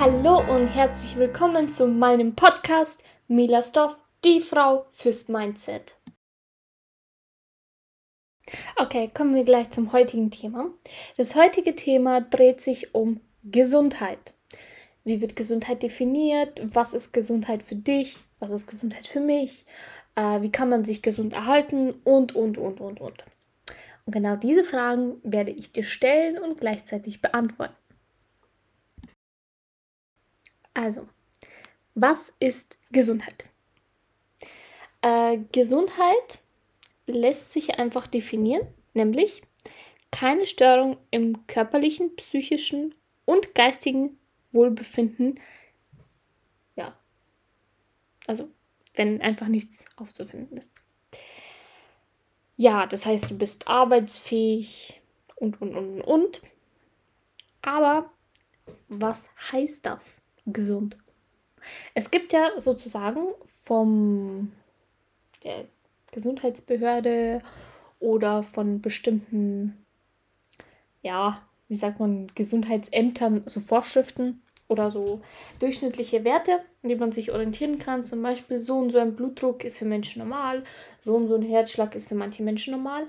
Hallo 0.00 0.38
und 0.54 0.66
herzlich 0.66 1.16
willkommen 1.16 1.68
zu 1.68 1.88
meinem 1.88 2.36
Podcast 2.36 3.02
Mila 3.26 3.60
Stoff, 3.60 4.00
die 4.24 4.40
Frau 4.40 4.86
fürs 4.90 5.26
Mindset. 5.26 5.96
Okay, 8.76 9.10
kommen 9.12 9.34
wir 9.34 9.42
gleich 9.42 9.70
zum 9.70 9.90
heutigen 9.90 10.30
Thema. 10.30 10.70
Das 11.16 11.34
heutige 11.34 11.74
Thema 11.74 12.20
dreht 12.20 12.60
sich 12.60 12.94
um 12.94 13.20
Gesundheit. 13.42 14.34
Wie 15.02 15.20
wird 15.20 15.34
Gesundheit 15.34 15.82
definiert? 15.82 16.60
Was 16.62 16.94
ist 16.94 17.10
Gesundheit 17.10 17.64
für 17.64 17.74
dich? 17.74 18.18
Was 18.38 18.52
ist 18.52 18.68
Gesundheit 18.68 19.08
für 19.08 19.20
mich? 19.20 19.66
Äh, 20.14 20.42
wie 20.42 20.52
kann 20.52 20.68
man 20.68 20.84
sich 20.84 21.02
gesund 21.02 21.32
erhalten? 21.32 21.90
Und, 22.04 22.36
und, 22.36 22.56
und, 22.56 22.80
und, 22.80 23.00
und. 23.00 23.24
Und 24.06 24.12
genau 24.12 24.36
diese 24.36 24.62
Fragen 24.62 25.16
werde 25.24 25.50
ich 25.50 25.72
dir 25.72 25.82
stellen 25.82 26.38
und 26.38 26.60
gleichzeitig 26.60 27.20
beantworten. 27.20 27.74
Also, 30.78 31.08
was 31.96 32.36
ist 32.38 32.78
Gesundheit? 32.92 33.48
Äh, 35.02 35.38
Gesundheit 35.50 36.38
lässt 37.08 37.50
sich 37.50 37.80
einfach 37.80 38.06
definieren, 38.06 38.64
nämlich 38.94 39.42
keine 40.12 40.46
Störung 40.46 40.96
im 41.10 41.44
körperlichen, 41.48 42.14
psychischen 42.14 42.94
und 43.24 43.56
geistigen 43.56 44.20
Wohlbefinden. 44.52 45.40
Ja, 46.76 46.96
also 48.28 48.48
wenn 48.94 49.20
einfach 49.20 49.48
nichts 49.48 49.84
aufzufinden 49.96 50.56
ist. 50.56 50.80
Ja, 52.56 52.86
das 52.86 53.04
heißt, 53.04 53.32
du 53.32 53.36
bist 53.36 53.66
arbeitsfähig 53.66 55.02
und, 55.34 55.60
und, 55.60 55.74
und, 55.74 56.02
und. 56.02 56.42
Aber 57.62 58.12
was 58.86 59.28
heißt 59.50 59.84
das? 59.84 60.22
Gesund. 60.52 60.96
Es 61.94 62.10
gibt 62.10 62.32
ja 62.32 62.50
sozusagen 62.56 63.28
vom 63.44 64.52
der 65.44 65.66
Gesundheitsbehörde 66.12 67.40
oder 68.00 68.42
von 68.42 68.80
bestimmten, 68.80 69.84
ja, 71.02 71.42
wie 71.68 71.74
sagt 71.74 72.00
man, 72.00 72.28
Gesundheitsämtern 72.34 73.42
so 73.46 73.60
Vorschriften 73.60 74.42
oder 74.68 74.90
so 74.90 75.20
durchschnittliche 75.58 76.24
Werte, 76.24 76.60
an 76.82 76.88
denen 76.88 77.00
man 77.00 77.12
sich 77.12 77.32
orientieren 77.32 77.78
kann. 77.78 78.04
Zum 78.04 78.22
Beispiel 78.22 78.58
so 78.58 78.78
und 78.78 78.90
so 78.90 78.98
ein 78.98 79.16
Blutdruck 79.16 79.64
ist 79.64 79.78
für 79.78 79.84
Menschen 79.84 80.20
normal, 80.20 80.64
so 81.00 81.16
und 81.16 81.28
so 81.28 81.34
ein 81.34 81.42
Herzschlag 81.42 81.94
ist 81.94 82.08
für 82.08 82.14
manche 82.14 82.42
Menschen 82.42 82.72
normal. 82.72 83.06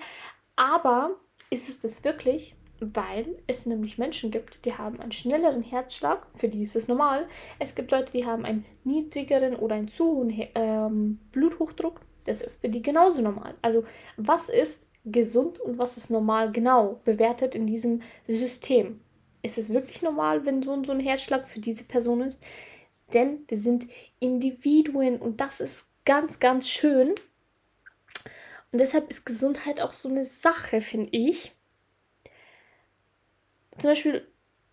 Aber 0.56 1.16
ist 1.50 1.70
es 1.70 1.80
das 1.80 2.04
wirklich? 2.04 2.56
Weil 2.82 3.38
es 3.48 3.66
nämlich 3.66 3.98
Menschen 3.98 4.32
gibt, 4.32 4.66
die 4.66 4.74
haben 4.74 5.00
einen 5.00 5.12
schnelleren 5.12 5.62
Herzschlag, 5.62 6.26
für 6.36 6.48
die 6.48 6.64
ist 6.64 6.76
es 6.76 6.88
normal. 6.88 7.28
Es 7.60 7.76
gibt 7.76 7.92
Leute, 7.92 8.12
die 8.12 8.26
haben 8.26 8.46
einen 8.46 8.66
niedrigeren 8.84 9.56
oder 9.56 9.76
einen 9.76 9.88
zu 9.88 10.06
hohen 10.06 10.34
ähm, 10.56 11.20
Bluthochdruck, 11.32 12.02
das 12.26 12.42
ist 12.42 12.62
für 12.62 12.70
die 12.70 12.82
genauso 12.82 13.22
normal. 13.22 13.56
Also 13.62 13.84
was 14.18 14.50
ist 14.50 14.88
gesund 15.06 15.60
und 15.60 15.78
was 15.78 15.98
ist 15.98 16.10
normal 16.10 16.52
genau 16.52 17.00
bewertet 17.04 17.56
in 17.56 17.68
diesem 17.68 18.02
System? 18.28 19.02
Ist 19.42 19.58
es 19.58 19.74
wirklich 19.74 20.02
normal, 20.02 20.46
wenn 20.46 20.62
so, 20.62 20.84
so 20.84 20.92
ein 20.92 21.00
Herzschlag 21.00 21.48
für 21.48 21.60
diese 21.60 21.86
Person 21.86 22.22
ist? 22.22 22.44
Denn 23.14 23.40
wir 23.48 23.58
sind 23.58 23.88
Individuen 24.20 25.18
und 25.18 25.42
das 25.42 25.60
ist 25.60 25.88
ganz, 26.06 26.40
ganz 26.40 26.70
schön. 26.70 27.16
Und 28.72 28.80
deshalb 28.80 29.10
ist 29.10 29.26
Gesundheit 29.26 29.82
auch 29.82 29.94
so 29.94 30.10
eine 30.10 30.26
Sache, 30.26 30.82
finde 30.82 31.10
ich 31.12 31.54
zum 33.80 33.92
Beispiel, 33.92 34.28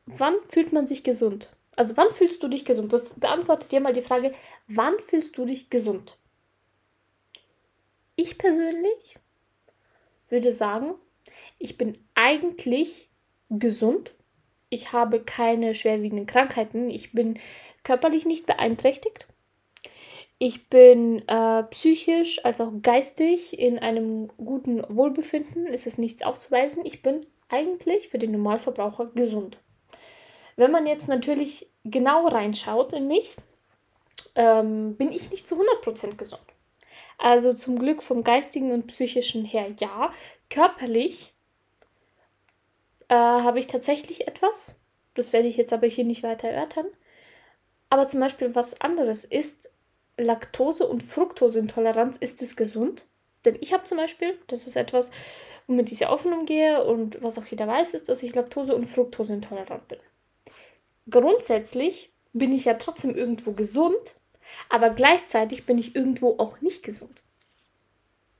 wann 0.07 0.37
fühlt 0.49 0.73
man 0.73 0.87
sich 0.87 1.05
gesund? 1.05 1.51
Also 1.77 1.97
wann 1.97 2.11
fühlst 2.11 2.43
du 2.43 2.49
dich 2.49 2.65
gesund? 2.65 2.91
Be 2.91 3.03
beantworte 3.17 3.69
dir 3.69 3.81
mal 3.81 3.93
die 3.93 4.03
Frage, 4.03 4.33
wann 4.67 4.99
fühlst 4.99 5.37
du 5.37 5.45
dich 5.45 5.71
gesund? 5.71 6.19
Ich 8.17 8.39
persönlich 8.39 9.19
würde 10.29 10.51
sagen, 10.51 10.95
ich 11.59 11.77
bin 11.77 11.99
eigentlich 12.15 13.11
gesund. 13.51 14.15
Ich 14.71 14.93
habe 14.93 15.23
keine 15.23 15.75
schwerwiegenden 15.75 16.27
Krankheiten. 16.27 16.91
Ich 16.91 17.13
bin 17.13 17.39
körperlich 17.85 18.25
nicht 18.27 18.47
beeinträchtigt. 18.47 19.27
Ich 20.39 20.69
bin 20.69 21.27
äh, 21.29 21.63
psychisch 21.65 22.45
als 22.45 22.61
auch 22.61 22.73
geistig 22.83 23.59
in 23.59 23.79
einem 23.79 24.29
guten 24.37 24.83
Wohlbefinden. 24.89 25.67
Es 25.67 25.87
ist 25.87 25.99
nichts 25.99 26.23
aufzuweisen. 26.23 26.85
Ich 26.85 27.03
bin 27.03 27.21
eigentlich 27.49 28.09
für 28.09 28.19
den 28.19 28.33
Normalverbraucher 28.33 29.07
gesund. 29.15 29.59
Wenn 30.57 30.71
man 30.71 30.87
jetzt 30.87 31.09
natürlich 31.09 31.69
genau 31.85 32.27
reinschaut 32.27 32.93
in 32.93 33.07
mich, 33.07 33.37
ähm, 34.35 34.97
bin 34.97 35.13
ich 35.13 35.31
nicht 35.31 35.47
zu 35.47 35.57
100% 35.57 36.17
gesund. 36.17 36.43
Also 37.19 37.53
zum 37.53 37.79
Glück 37.79 38.03
vom 38.03 38.25
geistigen 38.25 38.73
und 38.73 38.87
psychischen 38.89 39.45
her 39.45 39.75
ja. 39.81 40.13
Körperlich 40.51 41.35
äh, 43.09 43.15
habe 43.15 43.59
ich 43.59 43.67
tatsächlich 43.67 44.29
etwas. 44.29 44.79
Das 45.15 45.33
werde 45.33 45.49
ich 45.49 45.57
jetzt 45.57 45.73
aber 45.73 45.87
hier 45.87 46.05
nicht 46.05 46.23
weiter 46.23 46.49
erörtern. 46.49 46.87
Aber 47.91 48.07
zum 48.07 48.21
Beispiel 48.21 48.55
was 48.55 48.81
anderes 48.81 49.25
ist 49.25 49.71
Laktose- 50.19 50.87
und 50.87 51.03
Fructoseintoleranz. 51.03 52.17
Ist 52.19 52.43
es 52.43 52.57
gesund? 52.57 53.05
Denn 53.45 53.57
ich 53.61 53.73
habe 53.73 53.85
zum 53.85 53.97
Beispiel, 53.97 54.39
das 54.49 54.67
ist 54.67 54.77
etwas, 54.77 55.11
womit 55.67 55.91
ich 55.93 55.99
sehr 55.99 56.13
offen 56.13 56.33
umgehe 56.33 56.85
und 56.85 57.23
was 57.23 57.39
auch 57.39 57.47
jeder 57.47 57.67
weiß, 57.67 57.95
ist, 57.95 58.09
dass 58.09 58.23
ich 58.23 58.35
Laktose- 58.35 58.75
und 58.75 58.87
Fructoseintolerant 58.87 59.89
bin. 59.89 59.99
Grundsätzlich 61.11 62.13
bin 62.33 62.53
ich 62.53 62.67
ja 62.67 62.75
trotzdem 62.75 63.15
irgendwo 63.15 63.53
gesund, 63.53 64.17
aber 64.69 64.91
gleichzeitig 64.91 65.67
bin 65.67 65.79
ich 65.79 65.95
irgendwo 65.95 66.37
auch 66.39 66.61
nicht 66.61 66.83
gesund. 66.83 67.25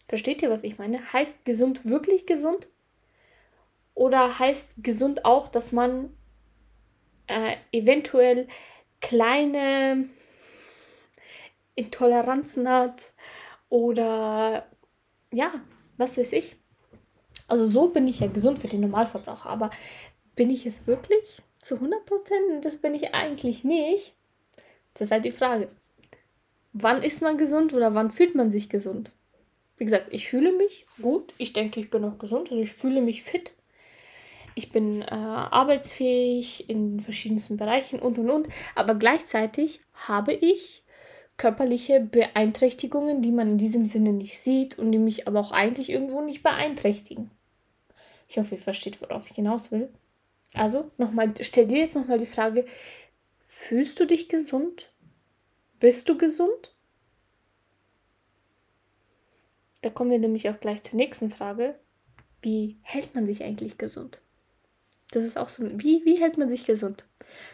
Versteht 0.09 0.43
ihr, 0.43 0.51
was 0.51 0.63
ich 0.63 0.79
meine? 0.79 1.13
Heißt 1.13 1.45
gesund 1.45 1.85
wirklich 1.85 2.27
gesund? 2.27 2.69
Oder 3.95 4.39
heißt 4.39 4.75
gesund 4.83 5.25
auch, 5.25 5.49
dass 5.49 5.73
man 5.73 6.15
äh, 7.27 7.57
eventuell 7.73 8.47
kleine 9.01 10.09
Intoleranzen 11.75 12.69
hat 12.69 13.13
oder 13.69 14.67
ja, 15.33 15.53
was 15.97 16.19
weiß 16.19 16.33
ich. 16.33 16.57
Also 17.49 17.67
so 17.67 17.89
bin 17.89 18.09
ich 18.09 18.21
ja 18.21 18.27
gesund 18.27 18.59
für 18.59 18.69
den 18.69 18.81
Normalverbraucher. 18.81 19.49
Aber 19.49 19.71
bin 20.35 20.51
ich 20.51 20.67
es 20.67 20.87
wirklich 20.87 21.43
zu 21.63 21.77
100 21.77 22.05
Prozent? 22.07 22.65
Das 22.65 22.77
bin 22.77 22.95
ich 22.95 23.15
eigentlich 23.15 23.65
nicht. 23.65 24.15
Das 24.95 25.09
ist 25.09 25.13
halt 25.13 25.25
die 25.25 25.31
Frage. 25.31 25.69
Wann 26.73 27.03
ist 27.03 27.23
man 27.23 27.39
gesund 27.39 27.73
oder 27.73 27.95
wann 27.95 28.11
fühlt 28.11 28.35
man 28.35 28.51
sich 28.51 28.69
gesund? 28.69 29.13
Wie 29.79 29.85
gesagt, 29.85 30.07
ich 30.11 30.29
fühle 30.29 30.53
mich 30.53 30.87
gut. 31.01 31.35
Ich 31.39 31.53
denke, 31.53 31.81
ich 31.81 31.91
bin 31.91 32.05
auch 32.05 32.19
gesund. 32.19 32.51
Also 32.51 32.63
ich 32.63 32.73
fühle 32.73 33.01
mich 33.01 33.23
fit. 33.23 33.53
Ich 34.55 34.73
bin 34.73 35.03
äh, 35.03 35.07
arbeitsfähig 35.11 36.71
in 36.71 37.01
verschiedensten 37.01 37.59
Bereichen 37.59 37.99
und 38.01 38.19
und 38.19 38.31
und. 38.31 38.49
Aber 38.75 38.95
gleichzeitig 38.95 39.81
habe 39.93 40.33
ich 40.33 40.83
körperliche 41.37 42.01
Beeinträchtigungen, 42.01 43.21
die 43.21 43.33
man 43.33 43.51
in 43.51 43.59
diesem 43.59 43.85
Sinne 43.85 44.15
nicht 44.15 44.39
sieht 44.39 44.79
und 44.79 44.93
die 44.93 44.99
mich 44.99 45.29
aber 45.29 45.41
auch 45.41 45.53
eigentlich 45.53 45.91
irgendwo 45.91 46.23
nicht 46.23 46.43
beeinträchtigen. 46.43 47.31
Ich 48.29 48.39
hoffe, 48.39 48.57
ihr 48.57 48.61
versteht, 48.61 49.01
worauf 49.01 49.29
ich 49.31 49.37
hinaus 49.37 49.71
will. 49.71 49.89
Also, 50.55 50.91
nochmal, 50.99 51.35
stell 51.41 51.67
dir 51.67 51.79
jetzt 51.79 51.97
nochmal 51.97 52.19
die 52.19 52.27
Frage, 52.27 52.67
fühlst 53.45 54.01
du 54.01 54.07
dich 54.07 54.29
gesund? 54.29 54.93
Bist 55.79 56.09
du 56.09 56.17
gesund? 56.17 56.75
Da 59.83 59.91
kommen 59.91 60.11
wir 60.11 60.19
nämlich 60.19 60.49
auch 60.49 60.59
gleich 60.59 60.83
zur 60.83 60.97
nächsten 60.97 61.31
Frage. 61.31 61.79
Wie 62.43 62.79
hält 62.83 63.15
man 63.15 63.27
sich 63.27 63.45
eigentlich 63.45 63.79
gesund? 63.79 64.21
Das 65.11 65.23
ist 65.23 65.39
auch 65.39 65.49
so, 65.49 65.65
wie, 65.79 66.05
wie 66.05 66.21
hält 66.21 66.39
man 66.39 66.49
sich 66.49 66.67
gesund? 66.67 67.07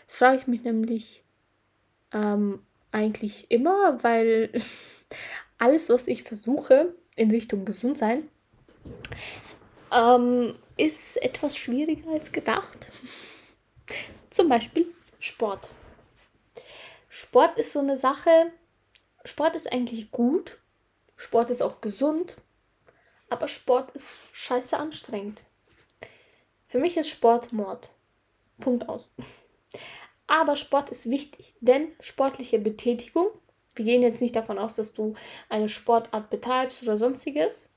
Das 0.07 0.17
frage 0.17 0.39
ich 0.39 0.47
mich 0.47 0.63
nämlich 0.63 1.25
ähm, 2.13 2.63
eigentlich 2.91 3.51
immer, 3.51 4.03
weil 4.03 4.51
alles, 5.59 5.89
was 5.89 6.07
ich 6.07 6.23
versuche 6.23 6.95
in 7.17 7.31
Richtung 7.31 7.65
gesund 7.65 7.99
sein, 7.99 8.29
ähm, 9.93 10.55
ist 10.77 11.17
etwas 11.23 11.57
schwieriger 11.57 12.11
als 12.11 12.33
gedacht. 12.33 12.89
Zum 14.31 14.49
Beispiel 14.49 14.93
Sport. 15.19 15.69
Sport 17.09 17.59
ist 17.59 17.73
so 17.73 17.81
eine 17.81 17.97
Sache. 17.97 18.53
Sport 19.25 19.57
ist 19.57 19.71
eigentlich 19.73 20.11
gut. 20.11 20.59
Sport 21.17 21.51
ist 21.51 21.63
auch 21.63 21.81
gesund. 21.81 22.37
Aber 23.29 23.49
Sport 23.49 23.93
ist 23.93 24.15
scheiße 24.33 24.77
anstrengend. 24.77 25.43
Für 26.67 26.79
mich 26.79 26.97
ist 26.97 27.11
Sport 27.11 27.53
Mord. 27.53 27.91
Punkt 28.59 28.89
aus. 28.89 29.09
Aber 30.27 30.57
Sport 30.57 30.91
ist 30.91 31.11
wichtig, 31.11 31.55
denn 31.61 31.89
sportliche 32.01 32.59
Betätigung, 32.59 33.29
wir 33.75 33.85
gehen 33.85 34.03
jetzt 34.03 34.23
nicht 34.23 34.37
davon 34.37 34.59
aus, 34.59 34.75
dass 34.75 34.95
du 34.95 35.15
eine 35.49 35.69
Sportart 35.69 36.31
betreibst 36.31 36.83
oder 36.83 36.97
sonstiges, 36.97 37.72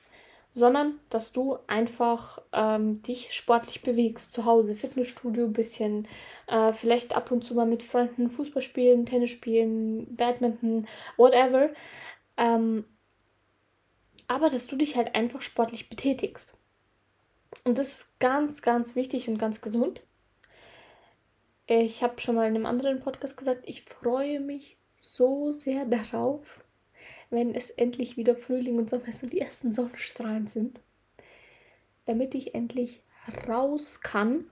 sondern 0.56 0.98
dass 1.10 1.34
du 1.34 1.58
einfach 1.68 2.42
ähm, 2.54 3.02
dich 3.04 3.34
sportlich 3.34 3.82
bewegst, 3.82 4.32
zu 4.32 4.46
Hause, 4.46 4.74
Fitnessstudio 4.74 5.50
bisschen, 5.50 6.08
äh, 6.48 6.72
vielleicht 6.72 7.14
ab 7.14 7.30
und 7.30 7.44
zu 7.44 7.56
mal 7.56 7.66
mit 7.66 7.84
Freunden 7.84 8.30
Fußball 8.30 8.62
spielen, 8.62 9.06
Tennis 9.06 9.32
spielen, 9.32 10.16
Badminton, 10.16 10.88
whatever. 11.18 11.72
Ähm, 12.38 12.86
aber 14.30 14.48
dass 14.48 14.66
du 14.68 14.78
dich 14.78 14.96
halt 14.96 15.14
einfach 15.14 15.42
sportlich 15.42 15.90
betätigst. 15.90 16.56
Und 17.66 17.78
das 17.78 17.92
ist 17.92 18.20
ganz, 18.20 18.62
ganz 18.62 18.96
wichtig 18.96 19.28
und 19.28 19.38
ganz 19.38 19.60
gesund. 19.60 20.04
Ich 21.68 22.02
habe 22.02 22.22
schon 22.22 22.36
mal 22.36 22.48
in 22.48 22.56
einem 22.56 22.66
anderen 22.66 23.02
Podcast 23.02 23.36
gesagt, 23.36 23.64
ich 23.66 23.84
freue 23.84 24.40
mich 24.40 24.78
so 25.02 25.52
sehr 25.52 25.84
darauf, 25.84 26.65
wenn 27.36 27.54
es 27.54 27.70
endlich 27.70 28.18
wieder 28.18 28.36
Frühling 28.36 28.78
und 28.78 28.90
Sommer 28.90 29.10
ist 29.10 29.24
und 29.24 29.34
die 29.34 29.42
ersten 29.42 29.72
Sonnenstrahlen 29.72 30.48
sind, 30.48 30.82
damit 32.06 32.34
ich 32.34 32.56
endlich 32.56 33.02
raus 33.48 34.02
kann. 34.02 34.46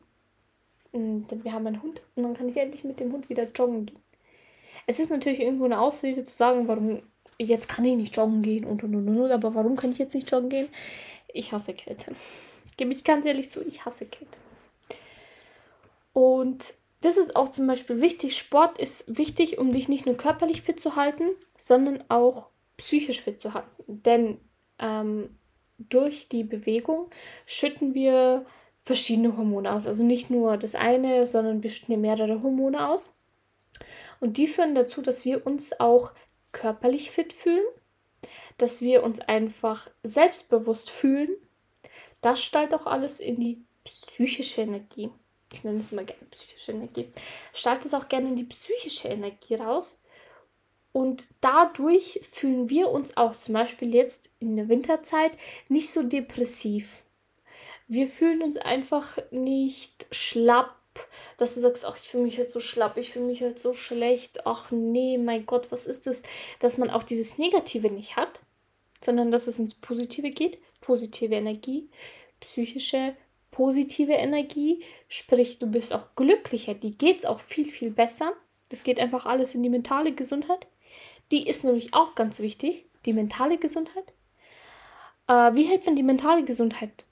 Denn 0.94 1.44
wir 1.44 1.54
haben 1.54 1.66
einen 1.66 1.82
Hund 1.82 2.02
und 2.16 2.24
dann 2.24 2.36
kann 2.36 2.50
ich 2.50 2.58
endlich 2.58 2.84
mit 2.84 3.00
dem 3.00 3.12
Hund 3.12 3.30
wieder 3.30 3.48
joggen 3.56 3.88
gehen. 3.88 4.00
Es 4.86 5.00
ist 5.00 5.10
natürlich 5.10 5.40
irgendwo 5.40 5.66
eine 5.66 5.80
Ausrede 5.80 6.24
zu 6.24 6.36
sagen, 6.36 6.68
warum 6.68 7.02
jetzt 7.40 7.68
kann 7.68 7.86
ich 7.86 7.96
nicht 7.96 8.16
joggen 8.16 8.42
gehen 8.42 8.66
und 8.66 8.84
und 8.84 8.96
und 8.96 9.08
und, 9.08 9.32
aber 9.32 9.56
warum 9.56 9.76
kann 9.76 9.92
ich 9.92 9.98
jetzt 9.98 10.14
nicht 10.14 10.30
joggen 10.30 10.50
gehen? 10.50 10.68
Ich 11.34 11.52
hasse 11.52 11.74
Kälte. 11.74 12.14
Gebe 12.78 12.92
ich 12.92 13.04
ganz 13.04 13.26
ehrlich 13.26 13.50
zu, 13.50 13.66
ich 13.66 13.86
hasse 13.86 14.06
Kälte. 14.06 14.38
Und 16.14 16.76
das 17.02 17.18
ist 17.18 17.36
auch 17.36 17.50
zum 17.50 17.68
Beispiel 17.68 18.02
wichtig. 18.02 18.38
Sport 18.38 18.78
ist 18.78 19.18
wichtig, 19.18 19.58
um 19.58 19.74
dich 19.74 19.90
nicht 19.90 20.06
nur 20.06 20.16
körperlich 20.16 20.62
fit 20.62 20.80
zu 20.80 20.96
halten, 20.96 21.30
sondern 21.58 22.04
auch 22.10 22.50
psychisch 22.78 23.22
fit 23.22 23.40
zu 23.40 23.54
halten. 23.54 23.70
Denn 23.88 24.40
ähm, 24.80 25.38
durch 25.78 26.30
die 26.30 26.44
Bewegung 26.44 27.10
schütten 27.46 27.94
wir 27.94 28.46
verschiedene 28.82 29.38
Hormone 29.38 29.72
aus. 29.72 29.88
Also 29.88 30.04
nicht 30.04 30.30
nur 30.30 30.58
das 30.58 30.76
eine, 30.76 31.28
sondern 31.28 31.64
wir 31.64 31.70
schütten 31.70 32.00
mehrere 32.02 32.42
Hormone 32.42 32.90
aus. 32.90 33.16
Und 34.20 34.38
die 34.38 34.48
führen 34.48 34.76
dazu, 34.76 35.02
dass 35.02 35.26
wir 35.26 35.46
uns 35.46 35.80
auch 35.80 36.14
körperlich 36.52 37.12
fit 37.12 37.34
fühlen, 37.34 37.66
dass 38.58 38.82
wir 38.82 39.04
uns 39.04 39.20
einfach 39.20 39.90
selbstbewusst 40.04 40.90
fühlen. 40.90 41.30
Das 42.22 42.42
stellt 42.42 42.74
auch 42.74 42.86
alles 42.86 43.20
in 43.20 43.40
die 43.40 43.64
psychische 43.84 44.62
Energie 44.62 45.10
ich 45.54 45.64
nenne 45.64 45.80
es 45.80 45.92
immer 45.92 46.04
gerne 46.04 46.26
psychische 46.32 46.72
Energie, 46.72 47.10
strahlt 47.54 47.86
es 47.86 47.94
auch 47.94 48.10
gerne 48.10 48.30
in 48.30 48.36
die 48.36 48.44
psychische 48.44 49.08
Energie 49.08 49.56
raus. 49.56 50.03
Und 50.94 51.28
dadurch 51.42 52.22
fühlen 52.24 52.70
wir 52.70 52.90
uns 52.90 53.18
auch 53.18 53.34
zum 53.34 53.56
Beispiel 53.56 53.94
jetzt 53.94 54.32
in 54.40 54.56
der 54.56 54.70
Winterzeit 54.70 55.32
nicht 55.68 55.90
so 55.90 56.04
depressiv. 56.04 57.02
Wir 57.88 58.08
fühlen 58.08 58.42
uns 58.42 58.56
einfach 58.56 59.18
nicht 59.32 60.06
schlapp, 60.12 60.76
dass 61.38 61.56
du 61.56 61.60
sagst, 61.60 61.86
ach, 61.86 61.98
ich 61.98 62.08
fühle 62.08 62.24
mich 62.24 62.38
jetzt 62.38 62.54
so 62.54 62.60
schlapp, 62.60 62.98
ich 62.98 63.12
fühle 63.12 63.26
mich 63.26 63.40
jetzt 63.42 63.62
so 63.62 63.74
schlecht, 63.74 64.46
ach 64.46 64.72
nee, 64.72 65.18
mein 65.18 65.46
Gott, 65.46 65.72
was 65.72 65.88
ist 65.88 66.08
das? 66.08 66.24
Dass 66.60 66.78
man 66.78 66.90
auch 66.90 67.04
dieses 67.04 67.38
Negative 67.38 67.90
nicht 67.90 68.16
hat, 68.16 68.42
sondern 69.04 69.32
dass 69.32 69.48
es 69.48 69.60
ins 69.60 69.74
Positive 69.74 70.30
geht, 70.30 70.60
positive 70.80 71.36
Energie, 71.36 71.90
psychische 72.40 73.16
positive 73.54 74.14
Energie, 74.14 74.84
sprich 75.08 75.60
du 75.60 75.68
bist 75.68 75.94
auch 75.94 76.16
glücklicher, 76.16 76.74
die 76.74 76.98
geht 76.98 77.20
es 77.20 77.26
auch 77.26 77.40
viel, 77.40 77.66
viel 77.66 77.92
besser. 77.92 78.34
Das 78.70 78.84
geht 78.84 79.00
einfach 79.00 79.26
alles 79.26 79.56
in 79.56 79.64
die 79.64 79.70
mentale 79.70 80.14
Gesundheit. 80.14 80.68
Die 81.32 81.48
ist 81.48 81.64
nämlich 81.64 81.94
auch 81.94 82.16
ganz 82.16 82.40
wichtig, 82.40 82.86
die 83.06 83.14
mentale 83.14 83.58
Gesundheit. 83.58 84.14
Äh, 85.28 85.56
wie 85.56 85.66
hält 85.66 85.86
man 85.86 85.96
die 85.96 86.04
mentale 86.04 86.44
Gesundheit 86.44 87.06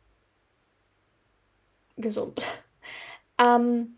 gesund? 1.97 2.45
ähm, 3.39 3.97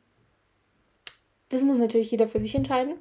das 1.50 1.64
muss 1.64 1.78
natürlich 1.78 2.12
jeder 2.12 2.28
für 2.28 2.40
sich 2.40 2.56
entscheiden. 2.56 2.96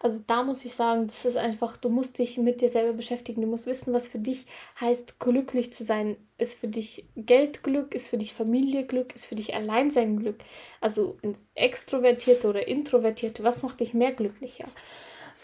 Also 0.00 0.20
da 0.26 0.42
muss 0.42 0.64
ich 0.64 0.74
sagen, 0.74 1.06
das 1.06 1.24
ist 1.24 1.36
einfach, 1.36 1.76
du 1.76 1.88
musst 1.88 2.18
dich 2.18 2.36
mit 2.36 2.60
dir 2.60 2.68
selber 2.68 2.92
beschäftigen. 2.92 3.40
Du 3.40 3.46
musst 3.46 3.68
wissen, 3.68 3.94
was 3.94 4.08
für 4.08 4.18
dich 4.18 4.46
heißt, 4.80 5.20
glücklich 5.20 5.72
zu 5.72 5.84
sein. 5.84 6.16
Ist 6.38 6.58
für 6.58 6.66
dich 6.66 7.06
Geldglück, 7.14 7.94
ist 7.94 8.08
für 8.08 8.18
dich 8.18 8.34
Familieglück, 8.34 9.14
ist 9.14 9.26
für 9.26 9.36
dich 9.36 9.54
Alleinsein 9.54 10.18
Glück. 10.18 10.40
Also 10.80 11.18
ins 11.22 11.52
Extrovertierte 11.54 12.48
oder 12.48 12.66
Introvertierte, 12.66 13.44
was 13.44 13.62
macht 13.62 13.78
dich 13.78 13.94
mehr 13.94 14.12
glücklicher? 14.12 14.66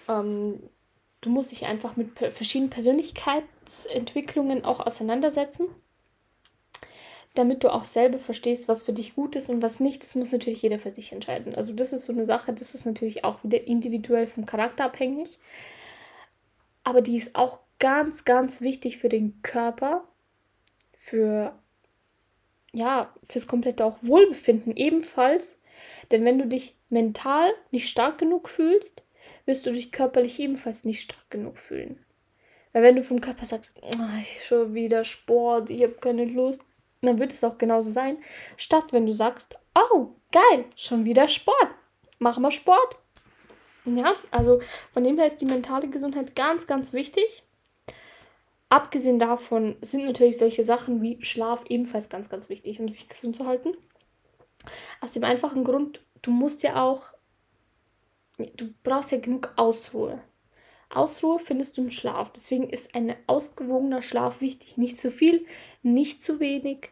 Ähm, 0.09 0.63
du 1.21 1.31
musst 1.31 1.53
dich 1.53 1.67
einfach 1.67 1.97
mit 1.97 2.19
verschiedenen 2.19 2.71
Persönlichkeitsentwicklungen 2.71 4.65
auch 4.65 4.81
auseinandersetzen 4.81 5.69
damit 7.39 7.63
du 7.63 7.73
auch 7.73 7.85
selber 7.85 8.19
verstehst, 8.19 8.67
was 8.67 8.83
für 8.83 8.93
dich 8.93 9.15
gut 9.15 9.37
ist 9.37 9.49
und 9.49 9.63
was 9.63 9.79
nicht. 9.79 10.03
Das 10.03 10.17
muss 10.17 10.33
natürlich 10.33 10.63
jeder 10.63 10.81
für 10.81 10.91
sich 10.91 11.13
entscheiden. 11.13 11.55
Also 11.55 11.73
das 11.73 11.93
ist 11.93 12.05
so 12.05 12.13
eine 12.13 12.25
Sache, 12.25 12.53
das 12.53 12.75
ist 12.75 12.85
natürlich 12.85 13.25
auch 13.25 13.45
wieder 13.45 13.65
individuell 13.65 14.27
vom 14.27 14.45
Charakter 14.45 14.87
abhängig. 14.87 15.39
Aber 16.83 17.01
die 17.01 17.17
ist 17.17 17.37
auch 17.37 17.61
ganz, 17.79 18.25
ganz 18.25 18.61
wichtig 18.61 18.99
für 18.99 19.09
den 19.09 19.41
Körper, 19.43 20.03
für 20.93 21.57
ja, 22.73 23.15
fürs 23.23 23.47
komplette 23.47 23.85
auch 23.85 24.03
Wohlbefinden 24.03 24.77
ebenfalls. 24.77 25.61
Denn 26.11 26.25
wenn 26.25 26.39
du 26.39 26.47
dich 26.47 26.77
mental 26.91 27.51
nicht 27.71 27.89
stark 27.89 28.19
genug 28.19 28.49
fühlst, 28.49 29.05
wirst 29.49 29.67
du 29.67 29.73
dich 29.73 29.91
körperlich 29.91 30.39
ebenfalls 30.39 30.85
nicht 30.85 31.03
stark 31.03 31.31
genug 31.31 31.59
fühlen. 31.59 32.05
Weil 32.73 32.83
wenn 32.83 32.97
du 32.97 33.03
vom 33.03 33.21
Körper 33.21 33.47
sagst, 33.47 33.81
oh, 33.83 34.19
ich 34.21 34.45
schon 34.45 34.75
wieder 34.75 35.03
Sport, 35.03 35.71
ich 35.71 35.83
habe 35.83 35.95
keine 35.95 36.27
Lust, 36.27 36.65
dann 37.01 37.19
wird 37.19 37.33
es 37.33 37.43
auch 37.43 37.59
genauso 37.59 37.91
sein. 37.91 38.19
Statt 38.57 38.93
wenn 38.93 39.07
du 39.07 39.13
sagst, 39.13 39.59
oh, 39.75 40.11
geil, 40.31 40.67
schon 40.77 41.05
wieder 41.05 41.27
Sport. 41.29 41.71
Machen 42.19 42.43
wir 42.43 42.51
Sport. 42.51 42.97
Ja, 43.85 44.15
also 44.31 44.61
von 44.93 45.03
dem 45.03 45.17
her 45.19 45.27
ist 45.27 45.41
die 45.41 45.47
mentale 45.47 45.89
Gesundheit 45.89 46.37
ganz, 46.37 46.67
ganz 46.67 46.93
wichtig. 46.93 47.43
Abgesehen 48.69 49.19
davon 49.19 49.77
sind 49.81 50.05
natürlich 50.05 50.37
solche 50.37 50.63
Sachen 50.63 51.01
wie 51.01 51.25
Schlaf 51.25 51.65
ebenfalls 51.69 52.11
ganz, 52.11 52.29
ganz 52.29 52.51
wichtig, 52.51 52.81
um 52.81 52.89
sich 52.89 53.09
gesund 53.09 53.35
zu 53.35 53.47
halten. 53.47 53.73
Aus 55.01 55.13
dem 55.13 55.25
einfachen 55.25 55.65
Grund, 55.65 56.01
du 56.21 56.31
musst 56.31 56.63
ja 56.63 56.83
auch, 56.83 57.15
du 58.39 58.73
brauchst 58.83 59.13
ja 59.13 59.19
genug 59.19 59.53
Ausruhe. 59.57 60.23
Ausruhe 60.91 61.39
findest 61.39 61.77
du 61.77 61.83
im 61.83 61.91
Schlaf. 61.91 62.33
Deswegen 62.33 62.69
ist 62.71 62.95
ein 62.95 63.15
ausgewogener 63.27 64.01
Schlaf 64.01 64.41
wichtig. 64.41 64.77
Nicht 64.77 64.97
zu 64.97 65.11
viel, 65.11 65.45
nicht 65.83 66.23
zu 66.23 66.41
wenig. 66.41 66.91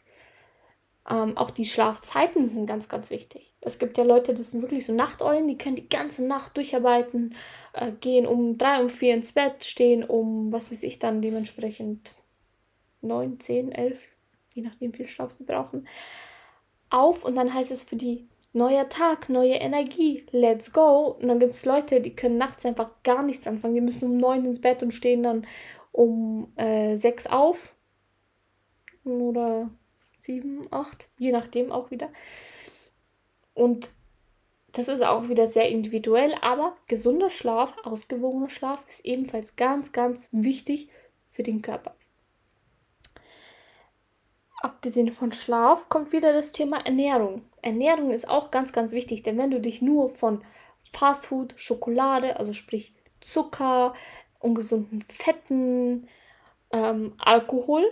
Ähm, 1.09 1.37
auch 1.37 1.51
die 1.51 1.65
Schlafzeiten 1.65 2.47
sind 2.47 2.67
ganz, 2.67 2.89
ganz 2.89 3.11
wichtig. 3.11 3.55
Es 3.61 3.79
gibt 3.79 3.97
ja 3.97 4.05
Leute, 4.05 4.35
das 4.35 4.51
sind 4.51 4.63
wirklich 4.63 4.85
so 4.85 4.93
Nachteulen, 4.93 5.47
die 5.47 5.57
können 5.57 5.77
die 5.77 5.89
ganze 5.89 6.27
Nacht 6.27 6.57
durcharbeiten, 6.57 7.35
äh, 7.73 7.93
gehen 7.93 8.27
um 8.27 8.59
drei, 8.59 8.83
um 8.83 8.91
vier 8.91 9.15
ins 9.15 9.33
Bett, 9.33 9.65
stehen 9.65 10.05
um, 10.05 10.53
was 10.53 10.71
weiß 10.71 10.83
ich 10.83 10.99
dann, 10.99 11.23
dementsprechend 11.23 12.13
neun, 13.03 13.39
zehn, 13.41 13.71
elf, 13.71 14.09
je 14.55 14.63
nachdem, 14.63 14.93
wie 14.93 14.99
viel 14.99 15.07
Schlaf 15.07 15.31
sie 15.31 15.45
brauchen, 15.45 15.87
auf 16.91 17.25
und 17.25 17.37
dann 17.37 17.53
heißt 17.53 17.73
es 17.73 17.83
für 17.83 17.97
die 17.97 18.29
neuer 18.57 18.89
Tag, 18.89 19.29
neue 19.29 19.55
Energie, 19.55 20.27
let's 20.33 20.73
go. 20.73 21.17
Und 21.21 21.29
dann 21.29 21.39
gibt 21.39 21.55
es 21.55 21.65
Leute, 21.65 22.01
die 22.01 22.17
können 22.17 22.39
nachts 22.39 22.65
einfach 22.67 22.91
gar 23.05 23.23
nichts 23.23 23.47
anfangen. 23.47 23.75
Die 23.75 23.81
müssen 23.81 24.07
um 24.07 24.17
neun 24.17 24.45
ins 24.45 24.61
Bett 24.61 24.83
und 24.83 24.93
stehen 24.93 25.23
dann 25.23 25.47
um 25.93 26.53
äh, 26.57 26.97
sechs 26.97 27.27
auf. 27.27 27.75
Oder 29.05 29.71
sieben, 30.17 30.67
acht, 30.73 31.09
je 31.19 31.31
nachdem 31.31 31.71
auch 31.71 31.91
wieder. 31.91 32.09
Und 33.55 33.91
das 34.73 34.89
ist 34.89 35.05
auch 35.05 35.29
wieder 35.29 35.47
sehr 35.47 35.69
individuell, 35.69 36.35
aber 36.43 36.75
gesunder 36.89 37.31
Schlaf, 37.31 37.75
ausgewogener 37.85 38.51
Schlaf 38.51 38.87
ist 38.89 39.05
ebenfalls 39.07 39.57
ganz, 39.57 39.93
ganz 39.93 40.29
wichtig 40.33 40.89
für 41.31 41.43
den 41.43 41.63
Körper 41.63 41.95
abgesehen 44.63 45.13
von 45.13 45.33
Schlaf 45.33 45.89
kommt 45.89 46.13
wieder 46.13 46.33
das 46.33 46.53
Thema 46.53 46.79
Ernährung. 46.85 47.43
Ernährung 47.63 48.11
ist 48.11 48.29
auch 48.29 48.51
ganz, 48.51 48.73
ganz 48.73 48.93
wichtig, 48.93 49.23
denn 49.23 49.39
wenn 49.39 49.51
du 49.51 49.61
dich 49.61 49.83
nur 49.83 50.09
von 50.09 50.43
Fastfood, 50.93 51.55
Schokolade, 51.57 52.37
also 52.37 52.53
sprich 52.53 52.95
Zucker, 53.21 53.95
ungesunden 54.39 55.03
Fetten, 55.03 56.09
ähm, 56.73 57.15
Alkohol 57.19 57.85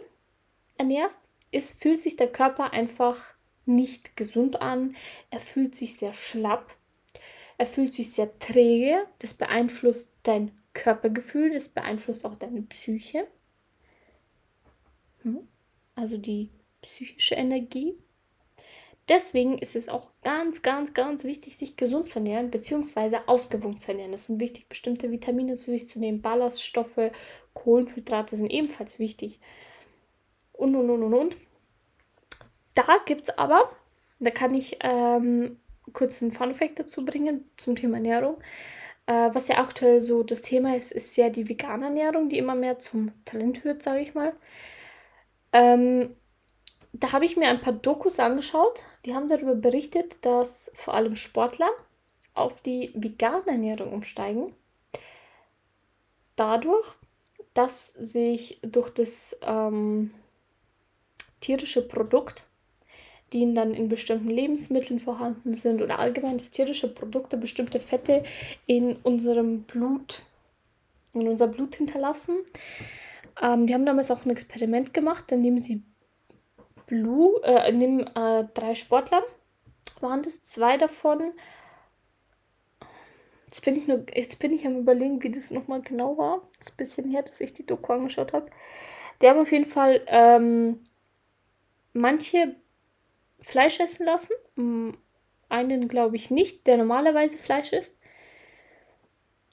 ernährst, 0.78 1.30
ist, 1.50 1.80
fühlt 1.82 2.00
sich 2.00 2.16
der 2.16 2.30
Körper 2.30 2.72
einfach 2.72 3.34
nicht 3.66 4.16
gesund 4.16 4.60
an. 4.60 4.96
Er 5.30 5.40
fühlt 5.40 5.74
sich 5.74 5.96
sehr 5.96 6.12
schlapp. 6.12 6.76
Er 7.58 7.66
fühlt 7.66 7.94
sich 7.94 8.12
sehr 8.12 8.38
träge. 8.38 9.06
Das 9.20 9.34
beeinflusst 9.34 10.18
dein 10.24 10.52
Körpergefühl, 10.72 11.52
das 11.52 11.68
beeinflusst 11.68 12.24
auch 12.24 12.34
deine 12.34 12.62
Psyche. 12.62 13.26
Hm? 15.22 15.48
Also 15.94 16.16
die 16.16 16.50
psychische 16.82 17.34
Energie. 17.34 17.94
Deswegen 19.08 19.58
ist 19.58 19.76
es 19.76 19.88
auch 19.88 20.10
ganz, 20.22 20.62
ganz, 20.62 20.94
ganz 20.94 21.24
wichtig, 21.24 21.56
sich 21.56 21.76
gesund 21.76 22.10
zu 22.10 22.20
ernähren, 22.20 22.50
beziehungsweise 22.50 23.28
ausgewogen 23.28 23.78
zu 23.78 23.92
ernähren. 23.92 24.14
Es 24.14 24.26
sind 24.26 24.40
wichtig, 24.40 24.68
bestimmte 24.68 25.10
Vitamine 25.10 25.56
zu 25.56 25.70
sich 25.70 25.86
zu 25.86 25.98
nehmen. 25.98 26.22
Ballaststoffe, 26.22 27.10
Kohlenhydrate 27.52 28.34
sind 28.36 28.50
ebenfalls 28.50 28.98
wichtig. 28.98 29.40
und 30.52 30.74
und 30.76 30.90
und 30.90 31.02
und 31.02 31.14
und. 31.14 31.36
Da 32.74 32.86
gibt 33.06 33.28
es 33.28 33.38
aber, 33.38 33.70
da 34.18 34.30
kann 34.30 34.54
ich 34.54 34.78
ähm, 34.80 35.58
kurz 35.92 36.22
einen 36.22 36.32
Fun-Fact 36.32 36.78
dazu 36.78 37.04
bringen 37.04 37.44
zum 37.56 37.76
Thema 37.76 37.96
Ernährung. 37.96 38.36
Äh, 39.06 39.30
was 39.34 39.48
ja 39.48 39.58
aktuell 39.58 40.00
so 40.00 40.22
das 40.22 40.40
Thema 40.40 40.76
ist, 40.76 40.92
ist 40.92 41.16
ja 41.16 41.28
die 41.28 41.48
vegane 41.48 41.86
Ernährung, 41.86 42.28
die 42.28 42.38
immer 42.38 42.54
mehr 42.54 42.78
zum 42.78 43.12
Talent 43.24 43.64
wird, 43.64 43.82
sage 43.82 44.00
ich 44.00 44.14
mal. 44.14 44.32
Ähm, 45.54 46.14
da 46.92 47.12
habe 47.12 47.24
ich 47.24 47.36
mir 47.36 47.48
ein 47.48 47.60
paar 47.60 47.72
Dokus 47.72 48.18
angeschaut, 48.18 48.82
die 49.04 49.14
haben 49.14 49.28
darüber 49.28 49.54
berichtet, 49.54 50.16
dass 50.22 50.70
vor 50.74 50.94
allem 50.94 51.14
Sportler 51.14 51.70
auf 52.34 52.60
die 52.60 52.92
vegane 52.94 53.46
Ernährung 53.46 53.92
umsteigen. 53.92 54.52
Dadurch, 56.36 56.94
dass 57.54 57.90
sich 57.90 58.58
durch 58.62 58.90
das 58.90 59.38
ähm, 59.42 60.12
tierische 61.40 61.86
Produkt, 61.86 62.44
die 63.32 63.54
dann 63.54 63.74
in 63.74 63.88
bestimmten 63.88 64.30
Lebensmitteln 64.30 64.98
vorhanden 64.98 65.54
sind 65.54 65.82
oder 65.82 66.00
allgemein 66.00 66.38
das 66.38 66.50
tierische 66.50 66.92
Produkte 66.92 67.36
bestimmte 67.36 67.78
Fette 67.78 68.24
in 68.66 68.96
unserem 68.96 69.62
Blut, 69.62 70.22
in 71.12 71.28
unser 71.28 71.46
Blut 71.46 71.76
hinterlassen. 71.76 72.38
Ähm, 73.40 73.66
die 73.66 73.74
haben 73.74 73.86
damals 73.86 74.10
auch 74.10 74.24
ein 74.24 74.30
Experiment 74.30 74.94
gemacht, 74.94 75.30
in 75.32 75.42
dem 75.42 75.58
sie 75.58 75.82
Blue, 76.86 77.40
äh, 77.42 77.72
nehmen 77.72 78.06
äh, 78.14 78.46
drei 78.54 78.74
Sportler, 78.74 79.22
waren 80.00 80.22
das 80.22 80.42
zwei 80.42 80.76
davon. 80.76 81.32
Jetzt 83.46 83.64
bin 83.64 83.76
ich 83.76 83.86
nur, 83.86 84.04
jetzt 84.12 84.38
bin 84.38 84.52
ich 84.52 84.66
am 84.66 84.78
überlegen, 84.78 85.22
wie 85.22 85.30
das 85.30 85.50
nochmal 85.50 85.80
genau 85.80 86.18
war. 86.18 86.42
Das 86.58 86.68
ist 86.68 86.74
ein 86.74 86.76
bisschen 86.76 87.10
her, 87.10 87.22
dass 87.22 87.40
ich 87.40 87.54
die 87.54 87.66
Doku 87.66 87.92
angeschaut 87.92 88.32
habe. 88.32 88.50
Die 89.22 89.28
haben 89.28 89.38
auf 89.38 89.52
jeden 89.52 89.70
Fall 89.70 90.02
ähm, 90.08 90.84
manche 91.92 92.56
Fleisch 93.40 93.78
essen 93.78 94.06
lassen. 94.06 94.32
Einen 95.48 95.88
glaube 95.88 96.16
ich 96.16 96.30
nicht, 96.30 96.66
der 96.66 96.78
normalerweise 96.78 97.38
Fleisch 97.38 97.72
isst. 97.72 97.98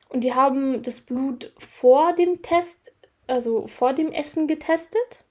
Und 0.09 0.23
die 0.23 0.33
haben 0.33 0.81
das 0.81 1.01
Blut 1.01 1.53
vor 1.57 2.13
dem 2.13 2.41
Test, 2.41 2.93
also 3.31 3.67
vor 3.67 3.93
dem 3.93 4.11
Essen 4.11 4.47
getestet 4.47 5.25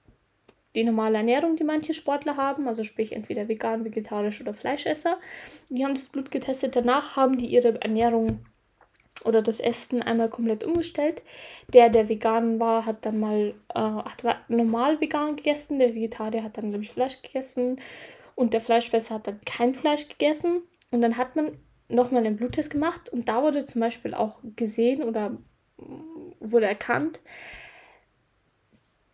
die 0.75 0.83
normale 0.83 1.17
Ernährung, 1.17 1.57
die 1.57 1.63
manche 1.63 1.93
Sportler 1.93 2.37
haben, 2.37 2.67
also 2.67 2.83
sprich 2.83 3.11
entweder 3.11 3.47
vegan, 3.47 3.83
vegetarisch 3.83 4.39
oder 4.39 4.53
Fleischesser. 4.53 5.19
Die 5.69 5.83
haben 5.83 5.93
das 5.93 6.09
Blut 6.09 6.31
getestet. 6.31 6.75
Danach 6.75 7.17
haben 7.17 7.37
die 7.37 7.47
ihre 7.47 7.81
Ernährung 7.81 8.39
oder 9.25 9.41
das 9.41 9.59
Essen 9.59 10.01
einmal 10.01 10.29
komplett 10.29 10.63
umgestellt. 10.63 11.23
Der, 11.73 11.89
der 11.89 12.07
vegan 12.07 12.59
war, 12.59 12.85
hat 12.85 13.05
dann 13.05 13.19
mal 13.19 13.53
äh, 13.75 13.79
hat 13.79 14.23
normal 14.49 15.01
vegan 15.01 15.35
gegessen. 15.35 15.77
Der 15.77 15.93
Vegetarier 15.93 16.43
hat 16.43 16.57
dann, 16.57 16.69
glaube 16.69 16.83
ich, 16.83 16.91
Fleisch 16.91 17.21
gegessen. 17.21 17.81
Und 18.35 18.53
der 18.53 18.61
Fleischfresser 18.61 19.15
hat 19.15 19.27
dann 19.27 19.41
kein 19.45 19.73
Fleisch 19.73 20.07
gegessen. 20.07 20.61
Und 20.91 21.01
dann 21.01 21.17
hat 21.17 21.35
man 21.35 21.57
nochmal 21.89 22.25
einen 22.25 22.37
Bluttest 22.37 22.71
gemacht. 22.71 23.09
Und 23.11 23.27
da 23.27 23.43
wurde 23.43 23.65
zum 23.65 23.81
Beispiel 23.81 24.13
auch 24.13 24.39
gesehen 24.55 25.03
oder 25.03 25.37
wurde 26.39 26.65
erkannt, 26.65 27.19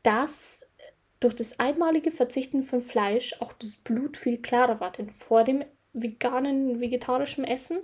dass 0.07 0.65
durch 1.19 1.35
das 1.35 1.59
einmalige 1.59 2.11
Verzichten 2.11 2.63
von 2.63 2.81
Fleisch 2.81 3.35
auch 3.41 3.51
das 3.51 3.75
Blut 3.75 4.15
viel 4.15 4.37
klarer 4.37 4.79
war. 4.79 4.89
Denn 4.89 5.09
vor 5.09 5.43
dem 5.43 5.65
veganen, 5.91 6.79
vegetarischen 6.79 7.43
Essen 7.43 7.79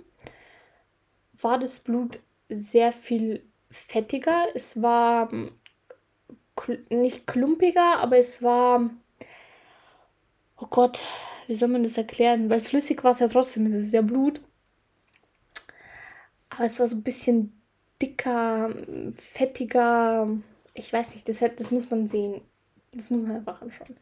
war 1.38 1.58
das 1.58 1.80
Blut 1.80 2.20
sehr 2.48 2.92
viel 2.92 3.44
fettiger. 3.70 4.46
Es 4.54 4.80
war 4.80 5.30
hm, 5.30 5.50
nicht 6.88 7.26
klumpiger, 7.26 7.98
aber 7.98 8.16
es 8.16 8.42
war. 8.42 8.88
Oh 10.56 10.66
Gott, 10.70 11.02
wie 11.46 11.56
soll 11.56 11.68
man 11.68 11.82
das 11.82 11.98
erklären? 11.98 12.48
Weil 12.48 12.60
flüssig 12.60 13.04
war 13.04 13.10
es 13.10 13.18
ja 13.18 13.28
trotzdem, 13.28 13.66
es 13.66 13.74
ist 13.74 13.92
ja 13.92 14.00
Blut. 14.00 14.40
Aber 16.48 16.64
es 16.64 16.80
war 16.80 16.86
so 16.86 16.96
ein 16.96 17.02
bisschen 17.02 17.60
dicker, 18.00 18.74
fettiger. 19.14 20.38
Ich 20.74 20.92
weiß 20.92 21.14
nicht, 21.14 21.28
das, 21.28 21.38
das 21.38 21.70
muss 21.70 21.90
man 21.90 22.06
sehen. 22.06 22.42
Das 22.92 23.10
muss 23.10 23.22
man 23.22 23.36
einfach 23.36 23.62
anschauen. 23.62 23.96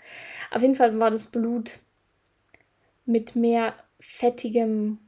Auf 0.50 0.62
jeden 0.62 0.74
Fall 0.74 0.98
war 0.98 1.10
das 1.10 1.28
Blut 1.28 1.78
mit 3.04 3.36
mehr 3.36 3.74
fettigem 4.00 4.98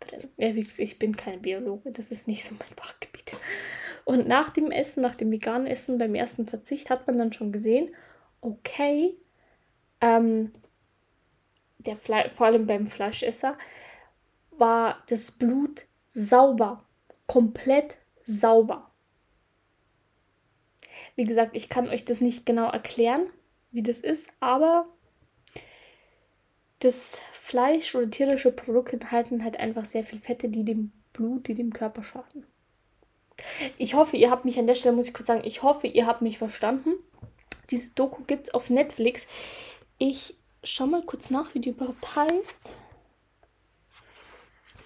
drin. 0.00 0.20
Ja, 0.36 0.48
ich 0.54 0.98
bin 0.98 1.16
keine 1.16 1.38
Biologe, 1.38 1.92
das 1.92 2.10
ist 2.10 2.28
nicht 2.28 2.44
so 2.44 2.54
mein 2.58 2.74
Fachgebiet. 2.76 3.36
Und 4.04 4.28
nach 4.28 4.50
dem 4.50 4.70
Essen, 4.70 5.02
nach 5.02 5.14
dem 5.14 5.30
veganen 5.30 5.66
Essen, 5.66 5.98
beim 5.98 6.14
ersten 6.14 6.46
Verzicht, 6.46 6.90
hat 6.90 7.06
man 7.06 7.18
dann 7.18 7.32
schon 7.32 7.50
gesehen, 7.50 7.94
okay, 8.40 9.16
ähm, 10.00 10.52
der 11.78 11.96
Fle 11.96 12.30
vor 12.34 12.46
allem 12.46 12.66
beim 12.66 12.86
Fleischesser, 12.86 13.56
war 14.50 15.02
das 15.08 15.32
Blut 15.32 15.86
sauber, 16.08 16.84
komplett 17.26 17.96
sauber. 18.24 18.90
Wie 21.14 21.24
gesagt, 21.24 21.56
ich 21.56 21.68
kann 21.68 21.88
euch 21.88 22.04
das 22.04 22.20
nicht 22.20 22.46
genau 22.46 22.70
erklären, 22.70 23.26
wie 23.70 23.82
das 23.82 24.00
ist, 24.00 24.28
aber 24.40 24.86
das 26.80 27.18
Fleisch 27.32 27.94
oder 27.94 28.10
tierische 28.10 28.52
Produkte 28.52 28.94
enthalten 28.94 29.44
halt 29.44 29.58
einfach 29.58 29.84
sehr 29.84 30.04
viel 30.04 30.20
Fette, 30.20 30.48
die 30.48 30.64
dem 30.64 30.92
Blut, 31.12 31.48
die 31.48 31.54
dem 31.54 31.72
Körper 31.72 32.02
schaden. 32.02 32.46
Ich 33.78 33.94
hoffe, 33.94 34.16
ihr 34.16 34.30
habt 34.30 34.44
mich 34.44 34.58
an 34.58 34.66
der 34.66 34.74
Stelle, 34.74 34.96
muss 34.96 35.08
ich 35.08 35.14
kurz 35.14 35.26
sagen, 35.26 35.42
ich 35.44 35.62
hoffe, 35.62 35.86
ihr 35.86 36.06
habt 36.06 36.22
mich 36.22 36.38
verstanden. 36.38 36.94
Diese 37.70 37.90
Doku 37.90 38.22
gibt 38.24 38.48
es 38.48 38.54
auf 38.54 38.70
Netflix. 38.70 39.26
Ich 39.98 40.36
schau 40.62 40.86
mal 40.86 41.02
kurz 41.02 41.30
nach, 41.30 41.54
wie 41.54 41.60
die 41.60 41.70
überhaupt 41.70 42.16
heißt. 42.16 42.76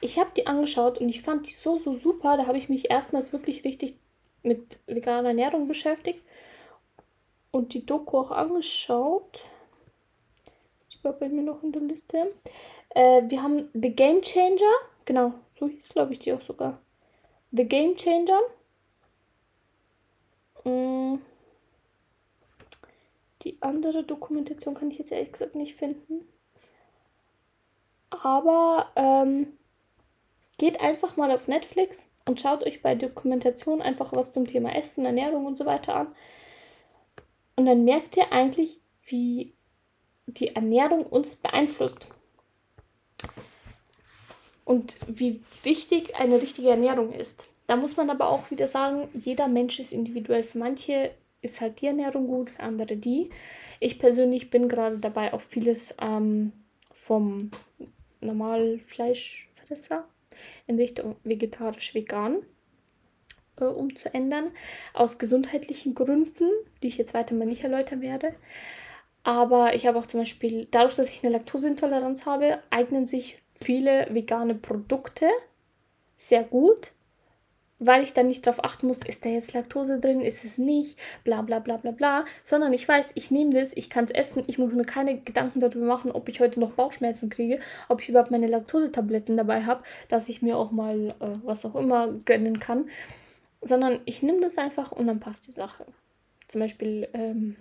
Ich 0.01 0.19
habe 0.19 0.31
die 0.37 0.47
angeschaut 0.47 0.99
und 0.99 1.09
ich 1.09 1.23
fand 1.23 1.47
die 1.47 1.53
so, 1.53 1.77
so 1.77 1.93
super. 1.93 2.37
Da 2.37 2.47
habe 2.47 2.59
ich 2.59 2.69
mich 2.69 2.91
erstmals 2.91 3.33
wirklich 3.33 3.65
richtig 3.65 3.97
mit 4.43 4.79
veganer 4.87 5.29
Ernährung 5.29 5.69
beschäftigt 5.69 6.23
und 7.51 7.75
die 7.75 7.85
Doku 7.85 8.19
auch 8.19 8.31
angeschaut. 8.31 9.43
Ist 10.81 10.95
die 10.95 10.99
bei 11.03 11.29
mir 11.29 11.43
noch 11.43 11.63
in 11.63 11.73
der 11.73 11.83
Liste? 11.83 12.33
Äh, 12.91 13.23
wir 13.29 13.43
haben 13.43 13.69
The 13.75 13.95
Game 13.95 14.23
Changer. 14.23 14.75
Genau, 15.05 15.35
so 15.59 15.69
hieß 15.69 15.91
glaube 15.91 16.13
ich 16.13 16.21
die 16.21 16.33
auch 16.33 16.43
sogar. 16.43 16.79
The 17.53 17.65
Game 17.65 17.97
Changer. 17.97 18.41
Mm. 20.65 21.19
Die 23.43 23.57
andere 23.63 24.05
Dokumentation 24.05 24.75
kann 24.75 24.91
ich 24.91 24.99
jetzt 24.99 25.13
ehrlich 25.13 25.33
gesagt 25.33 25.55
nicht 25.55 25.77
finden. 25.77 26.29
Aber 28.11 28.91
ähm, 28.97 29.57
geht 30.59 30.81
einfach 30.81 31.17
mal 31.17 31.31
auf 31.31 31.49
Netflix 31.49 32.10
und 32.27 32.41
schaut 32.41 32.65
euch 32.65 32.83
bei 32.83 32.95
Dokumentation 32.95 33.83
einfach 33.83 34.13
was 34.13 34.33
zum 34.33 34.47
Thema 34.47 34.75
Essen, 34.75 35.05
Ernährung 35.05 35.47
und 35.47 35.57
so 35.57 35.67
weiter 35.67 35.97
an. 35.97 36.15
Und 37.57 37.67
dann 37.67 37.85
merkt 37.85 38.17
ihr 38.17 38.33
eigentlich, 38.33 38.81
wie 39.05 39.55
die 40.27 40.55
Ernährung 40.55 41.05
uns 41.05 41.37
beeinflusst. 41.37 42.07
Und 44.65 44.99
wie 45.09 45.43
wichtig 45.63 46.17
eine 46.17 46.41
richtige 46.41 46.71
Ernährung 46.71 47.13
ist. 47.13 47.49
Da 47.67 47.77
muss 47.77 47.97
man 47.97 48.09
aber 48.09 48.29
auch 48.29 48.51
wieder 48.51 48.67
sagen, 48.67 49.09
jeder 49.15 49.49
Mensch 49.49 49.81
ist 49.81 49.93
individuell. 49.93 50.45
Für 50.45 50.59
manche 50.59 51.11
ist 51.43 51.61
halt 51.61 51.81
die 51.81 51.87
Ernährung 51.87 52.27
gut, 52.29 52.51
für 52.51 52.61
andere 52.61 52.97
die. 52.97 53.31
Ich 53.81 53.99
persönlich 53.99 54.51
bin 54.51 54.69
gerade 54.69 54.99
dabei, 54.99 55.33
auch 55.33 55.41
vieles 55.41 55.97
ähm, 56.01 56.53
vom 56.93 57.51
Normalfleischfresser 58.21 60.05
in 60.67 60.77
Richtung 60.77 61.17
vegetarisch-vegan 61.25 62.39
äh, 63.61 63.65
umzuändern. 63.65 64.51
Aus 64.95 65.19
gesundheitlichen 65.19 65.95
Gründen, 65.95 66.51
die 66.83 66.89
ich 66.89 66.99
jetzt 66.99 67.15
weiter 67.15 67.35
mal 67.35 67.47
nicht 67.47 67.65
erläutern 67.65 68.01
werde. 68.01 68.35
Aber 69.23 69.75
ich 69.75 69.87
habe 69.87 69.99
auch 69.99 70.07
zum 70.07 70.21
Beispiel, 70.21 70.67
dadurch, 70.71 70.97
dass 70.97 71.11
ich 71.11 71.23
eine 71.23 71.33
Laktoseintoleranz 71.33 72.27
habe, 72.27 72.61
eignen 72.71 73.07
sich 73.07 73.43
viele 73.55 74.07
vegane 74.11 74.55
Produkte 74.55 75.29
sehr 76.17 76.45
gut 76.45 76.93
weil 77.81 78.05
ich 78.05 78.13
dann 78.13 78.29
nicht 78.29 78.47
darauf 78.47 78.63
achten 78.63 78.87
muss, 78.87 79.03
ist 79.03 79.25
da 79.25 79.31
jetzt 79.31 79.55
Laktose 79.55 79.99
drin, 79.99 80.21
ist 80.21 80.45
es 80.45 80.59
nicht, 80.59 80.99
bla 81.25 81.41
bla 81.41 81.59
bla 81.59 81.79
bla 81.79 81.91
bla, 81.91 82.25
sondern 82.45 82.73
ich 82.73 82.87
weiß, 82.87 83.13
ich 83.15 83.31
nehme 83.31 83.55
das, 83.55 83.77
ich 83.77 83.91
kann 83.91 84.05
es 84.05 84.11
essen, 84.11 84.45
ich 84.47 84.59
muss 84.59 84.73
mir 84.73 84.85
keine 84.85 85.19
Gedanken 85.19 85.61
darüber 85.61 85.87
machen, 85.87 86.13
ob 86.13 86.29
ich 86.29 86.41
heute 86.41 86.61
noch 86.61 86.73
Bauchschmerzen 86.73 87.31
kriege, 87.31 87.59
ob 87.89 88.03
ich 88.03 88.11
überhaupt 88.11 88.31
meine 88.31 88.47
Laktosetabletten 88.47 89.37
dabei 89.37 89.65
habe, 89.65 89.83
dass 90.09 90.29
ich 90.29 90.43
mir 90.43 90.57
auch 90.59 90.71
mal 90.71 91.09
äh, 91.21 91.33
was 91.43 91.65
auch 91.65 91.75
immer 91.75 92.13
gönnen 92.27 92.61
kann, 92.61 92.89
sondern 93.63 94.01
ich 94.05 94.23
nehme 94.23 94.41
das 94.41 94.59
einfach 94.59 94.93
und 94.93 95.07
dann 95.07 95.19
passt 95.19 95.49
die 95.49 95.53
Sache. 95.53 95.87
Zum 96.49 96.61
Beispiel, 96.61 97.09
ähm, 97.15 97.57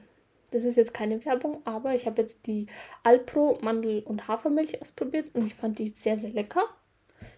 das 0.51 0.65
ist 0.65 0.75
jetzt 0.75 0.93
keine 0.93 1.23
Werbung, 1.25 1.61
aber 1.63 1.93
ich 1.95 2.05
habe 2.05 2.21
jetzt 2.21 2.45
die 2.47 2.67
Alpro 3.03 3.57
Mandel- 3.61 4.03
und 4.03 4.27
Hafermilch 4.27 4.81
ausprobiert 4.81 5.33
und 5.33 5.45
ich 5.45 5.55
fand 5.55 5.79
die 5.79 5.89
sehr, 5.89 6.17
sehr 6.17 6.31
lecker. 6.31 6.63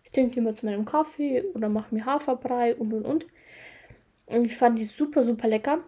Ich 0.04 0.12
trinke 0.12 0.40
immer 0.40 0.56
zu 0.56 0.66
meinem 0.66 0.86
Kaffee 0.86 1.44
oder 1.54 1.70
mache 1.70 1.94
mir 1.94 2.06
Haferbrei 2.06 2.76
und 2.76 2.94
und 2.94 3.06
und. 3.06 3.28
Und 4.26 4.46
ich 4.46 4.56
fand 4.56 4.80
die 4.80 4.86
super, 4.86 5.24
super 5.24 5.48
lecker. 5.48 5.84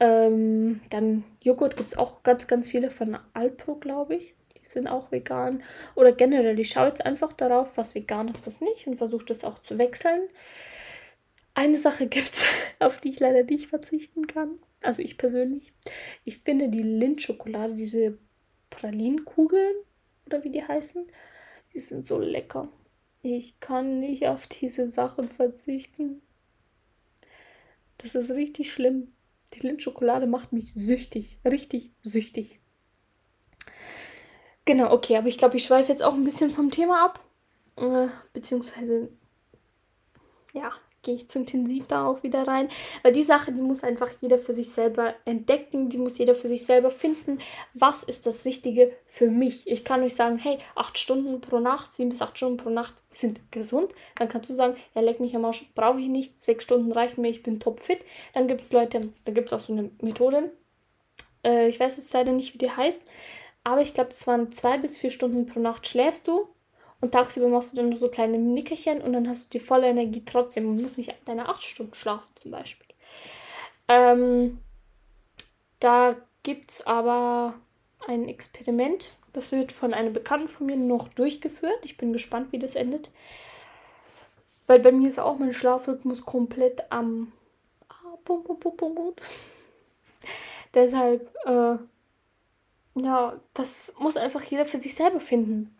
Ähm, 0.00 0.80
dann 0.88 1.24
Joghurt 1.42 1.76
gibt 1.76 1.90
es 1.90 1.98
auch 1.98 2.22
ganz, 2.22 2.46
ganz 2.46 2.70
viele 2.70 2.90
von 2.90 3.18
Alpro, 3.34 3.76
glaube 3.76 4.16
ich. 4.16 4.34
Die 4.56 4.66
sind 4.66 4.88
auch 4.88 5.12
vegan. 5.12 5.62
Oder 5.94 6.12
generell, 6.12 6.58
ich 6.58 6.70
schaue 6.70 6.88
jetzt 6.88 7.04
einfach 7.04 7.32
darauf, 7.34 7.76
was 7.76 7.94
vegan 7.94 8.28
ist, 8.28 8.46
was 8.46 8.62
nicht 8.62 8.86
und 8.86 8.96
versuche 8.96 9.26
das 9.26 9.44
auch 9.44 9.58
zu 9.58 9.78
wechseln. 9.78 10.22
Eine 11.54 11.76
Sache 11.76 12.06
gibt 12.08 12.32
es, 12.32 12.46
auf 12.78 13.00
die 13.00 13.10
ich 13.10 13.20
leider 13.20 13.44
nicht 13.44 13.68
verzichten 13.68 14.26
kann. 14.26 14.58
Also 14.82 15.02
ich 15.02 15.18
persönlich. 15.18 15.72
Ich 16.24 16.38
finde 16.38 16.70
die 16.70 16.82
Lindt-Schokolade, 16.82 17.74
diese 17.74 18.16
Pralinenkugeln 18.70 19.74
oder 20.24 20.42
wie 20.44 20.50
die 20.50 20.64
heißen, 20.64 21.06
die 21.74 21.78
sind 21.78 22.06
so 22.06 22.18
lecker. 22.18 22.68
Ich 23.22 23.60
kann 23.60 24.00
nicht 24.00 24.26
auf 24.26 24.46
diese 24.46 24.88
Sachen 24.88 25.28
verzichten. 25.28 26.22
Das 27.98 28.14
ist 28.14 28.30
richtig 28.30 28.72
schlimm. 28.72 29.12
Die 29.52 29.60
Lindt-Schokolade 29.60 30.26
macht 30.26 30.52
mich 30.52 30.72
süchtig. 30.72 31.38
Richtig 31.44 31.90
süchtig. 32.02 32.60
Genau, 34.64 34.92
okay, 34.92 35.16
aber 35.16 35.28
ich 35.28 35.36
glaube, 35.36 35.56
ich 35.56 35.64
schweife 35.64 35.90
jetzt 35.90 36.02
auch 36.02 36.14
ein 36.14 36.24
bisschen 36.24 36.50
vom 36.50 36.70
Thema 36.70 37.04
ab. 37.04 37.24
Äh, 37.76 38.08
beziehungsweise, 38.32 39.10
ja, 40.54 40.72
gehe 41.02 41.14
ich 41.14 41.28
zu 41.28 41.38
intensiv 41.38 41.86
da 41.86 42.06
auch 42.06 42.22
wieder 42.22 42.46
rein. 42.46 42.68
Weil 43.02 43.12
die 43.12 43.22
Sache, 43.22 43.52
die 43.52 43.62
muss 43.62 43.82
einfach 43.82 44.10
jeder 44.20 44.38
für 44.38 44.52
sich 44.52 44.70
selber 44.70 45.14
entdecken, 45.24 45.88
die 45.88 45.98
muss 45.98 46.18
jeder 46.18 46.34
für 46.34 46.48
sich 46.48 46.66
selber 46.66 46.90
finden. 46.90 47.38
Was 47.74 48.02
ist 48.02 48.26
das 48.26 48.44
Richtige 48.44 48.92
für 49.06 49.30
mich? 49.30 49.66
Ich 49.66 49.84
kann 49.84 50.02
euch 50.02 50.14
sagen, 50.14 50.38
hey, 50.38 50.58
acht 50.74 50.98
Stunden 50.98 51.40
pro 51.40 51.58
Nacht, 51.58 51.92
sieben 51.92 52.10
bis 52.10 52.22
acht 52.22 52.36
Stunden 52.36 52.58
pro 52.58 52.70
Nacht 52.70 52.94
sind 53.08 53.40
gesund. 53.50 53.94
Dann 54.16 54.28
kannst 54.28 54.50
du 54.50 54.54
sagen, 54.54 54.76
ja, 54.94 55.00
leck 55.00 55.20
mich 55.20 55.34
am 55.34 55.44
Arsch, 55.44 55.72
brauche 55.74 56.00
ich 56.00 56.08
nicht, 56.08 56.40
sechs 56.40 56.64
Stunden 56.64 56.92
reichen 56.92 57.22
mir, 57.22 57.30
ich 57.30 57.42
bin 57.42 57.60
topfit. 57.60 58.00
Dann 58.34 58.46
gibt 58.46 58.60
es 58.60 58.72
Leute, 58.72 59.08
da 59.24 59.32
gibt 59.32 59.50
es 59.50 59.52
auch 59.52 59.64
so 59.64 59.72
eine 59.72 59.90
Methode. 60.00 60.52
Äh, 61.44 61.68
ich 61.68 61.80
weiß 61.80 61.96
jetzt 61.96 62.12
leider 62.12 62.32
nicht, 62.32 62.54
wie 62.54 62.58
die 62.58 62.70
heißt. 62.70 63.02
Aber 63.64 63.80
ich 63.82 63.94
glaube, 63.94 64.10
es 64.10 64.26
waren 64.26 64.52
zwei 64.52 64.78
bis 64.78 64.98
vier 64.98 65.10
Stunden 65.10 65.46
pro 65.46 65.60
Nacht 65.60 65.86
schläfst 65.86 66.28
du 66.28 66.48
und 67.00 67.12
tagsüber 67.12 67.48
machst 67.48 67.72
du 67.72 67.76
dann 67.76 67.88
nur 67.88 67.98
so 67.98 68.08
kleine 68.08 68.38
Nickerchen 68.38 69.00
und 69.00 69.12
dann 69.12 69.28
hast 69.28 69.46
du 69.46 69.58
die 69.58 69.64
volle 69.64 69.88
Energie 69.88 70.22
trotzdem 70.24 70.68
und 70.68 70.82
musst 70.82 70.98
nicht 70.98 71.14
deine 71.24 71.48
acht 71.48 71.62
Stunden 71.62 71.94
schlafen 71.94 72.28
zum 72.34 72.50
Beispiel. 72.50 72.86
Ähm, 73.88 74.58
da 75.80 76.16
gibt 76.42 76.70
es 76.70 76.86
aber 76.86 77.54
ein 78.06 78.28
Experiment, 78.28 79.16
das 79.32 79.52
wird 79.52 79.72
von 79.72 79.94
einem 79.94 80.12
Bekannten 80.12 80.48
von 80.48 80.66
mir 80.66 80.76
noch 80.76 81.08
durchgeführt. 81.08 81.78
Ich 81.84 81.96
bin 81.96 82.12
gespannt, 82.12 82.52
wie 82.52 82.58
das 82.58 82.74
endet. 82.74 83.10
Weil 84.66 84.80
bei 84.80 84.92
mir 84.92 85.08
ist 85.08 85.20
auch 85.20 85.38
mein 85.38 85.52
Schlafrhythmus 85.52 86.24
komplett 86.24 86.90
am. 86.90 87.32
Ah, 87.88 88.16
bum, 88.24 88.42
bum, 88.42 88.76
bum. 88.76 89.14
Deshalb, 90.74 91.32
äh, 91.44 91.76
ja, 93.00 93.40
das 93.54 93.92
muss 93.98 94.16
einfach 94.16 94.42
jeder 94.42 94.66
für 94.66 94.78
sich 94.78 94.94
selber 94.94 95.20
finden 95.20 95.76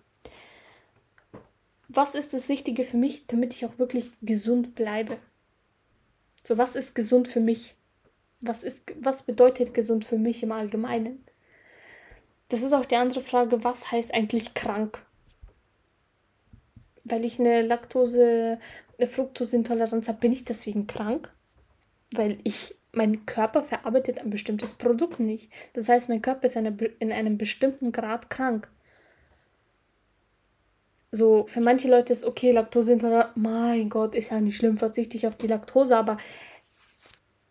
was 1.93 2.15
ist 2.15 2.35
das 2.35 2.49
Richtige 2.49 2.85
für 2.85 2.97
mich, 2.97 3.27
damit 3.27 3.53
ich 3.55 3.65
auch 3.65 3.79
wirklich 3.79 4.11
gesund 4.23 4.75
bleibe? 4.75 5.19
So, 6.45 6.57
was 6.57 6.77
ist 6.77 6.95
gesund 6.95 7.27
für 7.27 7.41
mich? 7.41 7.75
Was, 8.41 8.63
ist, 8.63 8.93
was 9.01 9.25
bedeutet 9.25 9.75
gesund 9.75 10.05
für 10.05 10.17
mich 10.17 10.43
im 10.43 10.53
Allgemeinen? 10.53 11.25
Das 12.49 12.63
ist 12.63 12.73
auch 12.73 12.87
die 12.87 12.97
andere 12.97 13.21
Frage, 13.21 13.65
was 13.65 13.91
heißt 13.91 14.15
eigentlich 14.15 14.55
krank? 14.55 15.05
Weil 17.05 17.25
ich 17.25 17.41
eine 17.41 17.63
Laktose, 17.63 18.59
eine 18.97 19.07
Fructoseintoleranz 19.09 20.09
habe, 20.09 20.19
bin 20.19 20.33
ich 20.33 20.45
deswegen 20.45 20.87
krank? 20.87 21.31
Weil 22.13 22.39
ich, 22.45 22.75
mein 22.93 23.27
Körper 23.27 23.65
verarbeitet 23.65 24.19
ein 24.19 24.31
bestimmtes 24.31 24.73
Produkt 24.73 25.19
nicht. 25.19 25.51
Das 25.75 25.89
heißt, 25.89 26.09
mein 26.09 26.23
Körper 26.23 26.47
ist 26.47 26.57
eine, 26.57 26.77
in 27.01 27.13
einem 27.13 27.37
bestimmten 27.37 27.91
Grad 27.93 28.31
krank 28.31 28.69
so, 31.13 31.47
für 31.47 31.61
manche 31.61 31.89
Leute 31.89 32.13
ist 32.13 32.25
okay, 32.25 32.53
Laktoseintolerant, 32.53 33.37
mein 33.37 33.89
Gott, 33.89 34.15
ist 34.15 34.31
ja 34.31 34.41
nicht 34.41 34.57
schlimm, 34.57 34.79
verzichte 34.79 35.17
ich 35.17 35.27
auf 35.27 35.37
die 35.37 35.49
Laktose, 35.49 35.97
aber 35.97 36.19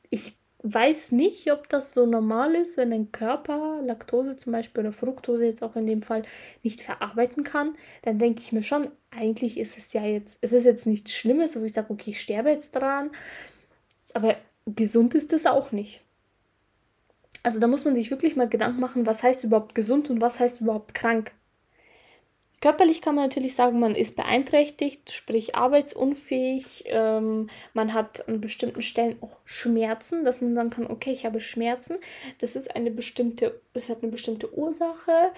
ich 0.09 0.37
weiß 0.63 1.13
nicht, 1.13 1.51
ob 1.51 1.69
das 1.69 1.93
so 1.93 2.05
normal 2.05 2.55
ist, 2.55 2.77
wenn 2.77 2.91
ein 2.91 3.11
Körper 3.11 3.81
Laktose 3.81 4.37
zum 4.37 4.51
Beispiel 4.51 4.81
oder 4.81 4.91
Fructose 4.91 5.45
jetzt 5.45 5.63
auch 5.63 5.75
in 5.75 5.87
dem 5.87 6.01
Fall 6.01 6.23
nicht 6.63 6.81
verarbeiten 6.81 7.43
kann, 7.43 7.75
dann 8.01 8.17
denke 8.17 8.41
ich 8.41 8.51
mir 8.51 8.63
schon, 8.63 8.89
eigentlich 9.11 9.57
ist 9.57 9.77
es 9.77 9.93
ja 9.93 10.03
jetzt, 10.03 10.39
es 10.41 10.51
ist 10.53 10.65
jetzt 10.65 10.85
nichts 10.85 11.13
Schlimmes, 11.13 11.59
wo 11.59 11.63
ich 11.63 11.73
sage, 11.73 11.91
okay, 11.91 12.11
ich 12.11 12.21
sterbe 12.21 12.49
jetzt 12.49 12.71
dran, 12.71 13.11
aber 14.13 14.35
gesund 14.65 15.15
ist 15.15 15.33
es 15.33 15.45
auch 15.45 15.71
nicht. 15.71 16.01
Also 17.43 17.59
da 17.59 17.67
muss 17.67 17.85
man 17.85 17.95
sich 17.95 18.11
wirklich 18.11 18.35
mal 18.35 18.49
Gedanken 18.49 18.81
machen, 18.81 19.05
was 19.05 19.23
heißt 19.23 19.43
überhaupt 19.45 19.75
gesund 19.75 20.09
und 20.09 20.21
was 20.21 20.39
heißt 20.39 20.61
überhaupt 20.61 20.93
krank. 20.93 21.31
Körperlich 22.61 23.01
kann 23.01 23.15
man 23.15 23.25
natürlich 23.25 23.55
sagen, 23.55 23.79
man 23.79 23.95
ist 23.95 24.17
beeinträchtigt, 24.17 25.11
sprich 25.11 25.55
arbeitsunfähig. 25.55 26.83
Ähm, 26.87 27.49
man 27.73 27.93
hat 27.93 28.27
an 28.27 28.41
bestimmten 28.41 28.81
Stellen 28.81 29.17
auch 29.21 29.37
Schmerzen, 29.45 30.25
dass 30.25 30.41
man 30.41 30.55
sagen 30.55 30.69
kann, 30.69 30.87
okay, 30.87 31.11
ich 31.11 31.25
habe 31.25 31.39
Schmerzen. 31.39 31.97
Das 32.39 32.57
ist 32.57 32.75
eine 32.75 32.91
bestimmte, 32.91 33.61
es 33.73 33.89
hat 33.89 34.03
eine 34.03 34.11
bestimmte 34.11 34.53
Ursache, 34.57 35.31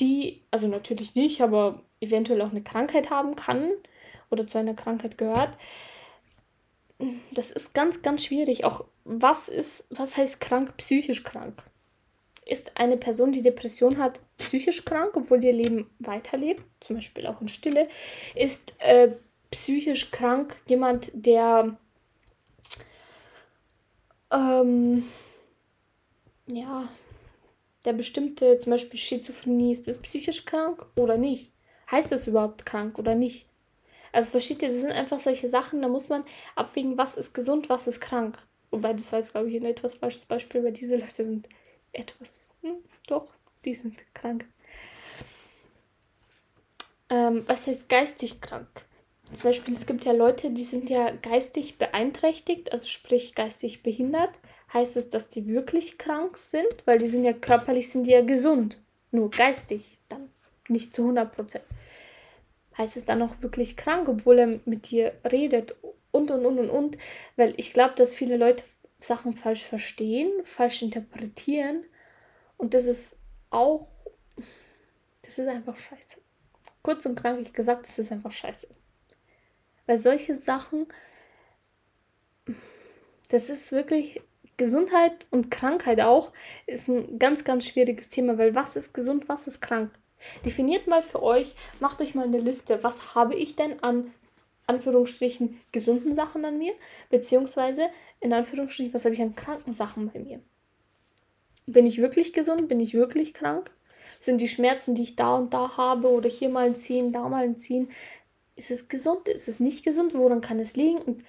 die, 0.00 0.42
also 0.50 0.66
natürlich 0.66 1.14
nicht, 1.14 1.40
aber 1.40 1.82
eventuell 2.00 2.42
auch 2.42 2.50
eine 2.50 2.62
Krankheit 2.62 3.10
haben 3.10 3.36
kann 3.36 3.70
oder 4.30 4.46
zu 4.46 4.58
einer 4.58 4.74
Krankheit 4.74 5.16
gehört. 5.16 5.56
Das 7.32 7.52
ist 7.52 7.74
ganz, 7.74 8.02
ganz 8.02 8.24
schwierig. 8.24 8.64
Auch 8.64 8.84
was 9.04 9.48
ist, 9.48 9.88
was 9.96 10.16
heißt 10.16 10.40
krank, 10.40 10.76
psychisch 10.76 11.22
krank? 11.22 11.62
Ist 12.46 12.76
eine 12.76 12.96
Person, 12.96 13.32
die 13.32 13.42
Depression 13.42 13.98
hat, 13.98 14.20
psychisch 14.38 14.84
krank, 14.84 15.12
obwohl 15.14 15.42
ihr 15.42 15.52
Leben 15.52 15.90
weiterlebt, 15.98 16.62
zum 16.80 16.96
Beispiel 16.96 17.26
auch 17.26 17.40
in 17.40 17.48
Stille, 17.48 17.88
ist 18.34 18.74
äh, 18.78 19.12
psychisch 19.50 20.10
krank 20.10 20.56
jemand, 20.68 21.10
der 21.14 21.76
ähm, 24.30 25.04
ja, 26.46 26.88
der 27.84 27.92
bestimmte, 27.92 28.58
zum 28.58 28.70
Beispiel 28.70 28.98
Schizophrenie, 28.98 29.72
ist 29.72 29.88
das 29.88 30.00
psychisch 30.00 30.44
krank 30.44 30.84
oder 30.96 31.16
nicht? 31.16 31.52
Heißt 31.90 32.12
das 32.12 32.26
überhaupt 32.26 32.66
krank 32.66 32.98
oder 32.98 33.14
nicht? 33.14 33.46
Also 34.12 34.30
versteht 34.30 34.62
ihr, 34.62 34.68
das 34.68 34.80
sind 34.80 34.92
einfach 34.92 35.18
solche 35.18 35.48
Sachen, 35.48 35.82
da 35.82 35.88
muss 35.88 36.08
man 36.08 36.24
abwägen, 36.54 36.96
was 36.96 37.14
ist 37.14 37.34
gesund, 37.34 37.68
was 37.68 37.86
ist 37.86 38.00
krank. 38.00 38.38
Wobei 38.70 38.92
das 38.92 39.12
war 39.12 39.18
jetzt, 39.18 39.32
glaube 39.32 39.50
ich, 39.50 39.56
ein 39.56 39.66
etwas 39.66 39.94
falsches 39.94 40.24
Beispiel, 40.24 40.64
weil 40.64 40.72
diese 40.72 40.96
Leute 40.96 41.24
sind 41.24 41.48
etwas. 41.94 42.50
Hm, 42.62 42.76
doch, 43.06 43.28
die 43.64 43.74
sind 43.74 44.02
krank. 44.14 44.46
Ähm, 47.10 47.44
was 47.46 47.66
heißt 47.66 47.88
geistig 47.88 48.40
krank? 48.40 48.68
Zum 49.32 49.48
Beispiel, 49.48 49.74
es 49.74 49.86
gibt 49.86 50.04
ja 50.04 50.12
Leute, 50.12 50.50
die 50.50 50.64
sind 50.64 50.90
ja 50.90 51.10
geistig 51.10 51.78
beeinträchtigt, 51.78 52.72
also 52.72 52.86
sprich 52.86 53.34
geistig 53.34 53.82
behindert. 53.82 54.30
Heißt 54.72 54.96
es, 54.96 55.08
dass 55.08 55.28
die 55.28 55.48
wirklich 55.48 55.98
krank 55.98 56.36
sind? 56.36 56.66
Weil 56.84 56.98
die 56.98 57.08
sind 57.08 57.24
ja 57.24 57.32
körperlich, 57.32 57.90
sind 57.90 58.06
die 58.06 58.12
ja 58.12 58.22
gesund. 58.22 58.80
Nur 59.10 59.30
geistig 59.30 59.98
dann 60.08 60.30
nicht 60.68 60.92
zu 60.92 61.02
100 61.02 61.34
Prozent. 61.34 61.64
Heißt 62.76 62.96
es 62.96 63.04
dann 63.04 63.22
auch 63.22 63.40
wirklich 63.40 63.76
krank, 63.76 64.08
obwohl 64.08 64.38
er 64.38 64.60
mit 64.64 64.90
dir 64.90 65.12
redet 65.30 65.76
und 66.10 66.30
und 66.30 66.44
und 66.44 66.58
und 66.58 66.70
und. 66.70 66.98
Weil 67.36 67.54
ich 67.56 67.72
glaube, 67.72 67.94
dass 67.96 68.14
viele 68.14 68.36
Leute 68.36 68.64
Sachen 69.04 69.34
falsch 69.34 69.64
verstehen, 69.64 70.30
falsch 70.44 70.82
interpretieren. 70.82 71.84
Und 72.56 72.74
das 72.74 72.86
ist 72.86 73.18
auch, 73.50 73.88
das 75.22 75.38
ist 75.38 75.48
einfach 75.48 75.76
scheiße. 75.76 76.20
Kurz 76.82 77.06
und 77.06 77.18
knackig 77.18 77.52
gesagt, 77.52 77.86
das 77.86 77.98
ist 77.98 78.12
einfach 78.12 78.30
scheiße. 78.30 78.68
Weil 79.86 79.98
solche 79.98 80.36
Sachen, 80.36 80.86
das 83.28 83.50
ist 83.50 83.72
wirklich 83.72 84.20
Gesundheit 84.56 85.26
und 85.30 85.50
Krankheit 85.50 86.00
auch, 86.00 86.32
ist 86.66 86.88
ein 86.88 87.18
ganz, 87.18 87.44
ganz 87.44 87.66
schwieriges 87.66 88.08
Thema, 88.08 88.38
weil 88.38 88.54
was 88.54 88.76
ist 88.76 88.92
gesund, 88.92 89.28
was 89.28 89.46
ist 89.46 89.60
krank? 89.60 89.90
Definiert 90.44 90.86
mal 90.86 91.02
für 91.02 91.22
euch, 91.22 91.54
macht 91.80 92.00
euch 92.00 92.14
mal 92.14 92.24
eine 92.24 92.38
Liste, 92.38 92.82
was 92.82 93.14
habe 93.14 93.34
ich 93.34 93.56
denn 93.56 93.82
an 93.82 94.12
Anführungsstrichen 94.66 95.60
gesunden 95.72 96.14
Sachen 96.14 96.44
an 96.44 96.58
mir, 96.58 96.72
beziehungsweise 97.10 97.88
in 98.20 98.32
Anführungsstrichen, 98.32 98.94
was 98.94 99.04
habe 99.04 99.14
ich 99.14 99.22
an 99.22 99.34
kranken 99.34 99.72
Sachen 99.72 100.10
bei 100.10 100.18
mir. 100.18 100.40
Bin 101.66 101.86
ich 101.86 101.98
wirklich 101.98 102.32
gesund? 102.32 102.68
Bin 102.68 102.80
ich 102.80 102.94
wirklich 102.94 103.34
krank? 103.34 103.70
Sind 104.20 104.40
die 104.40 104.48
Schmerzen, 104.48 104.94
die 104.94 105.02
ich 105.02 105.16
da 105.16 105.36
und 105.36 105.54
da 105.54 105.76
habe 105.76 106.08
oder 106.10 106.28
hier 106.28 106.48
mal 106.48 106.66
ein 106.66 106.76
Ziehen, 106.76 107.12
da 107.12 107.28
mal 107.28 107.44
ein 107.44 107.56
Ziehen, 107.56 107.88
ist 108.56 108.70
es 108.70 108.88
gesund? 108.88 109.28
Ist 109.28 109.48
es 109.48 109.60
nicht 109.60 109.84
gesund? 109.84 110.14
Woran 110.14 110.40
kann 110.40 110.60
es 110.60 110.76
liegen? 110.76 110.98
Und 110.98 111.24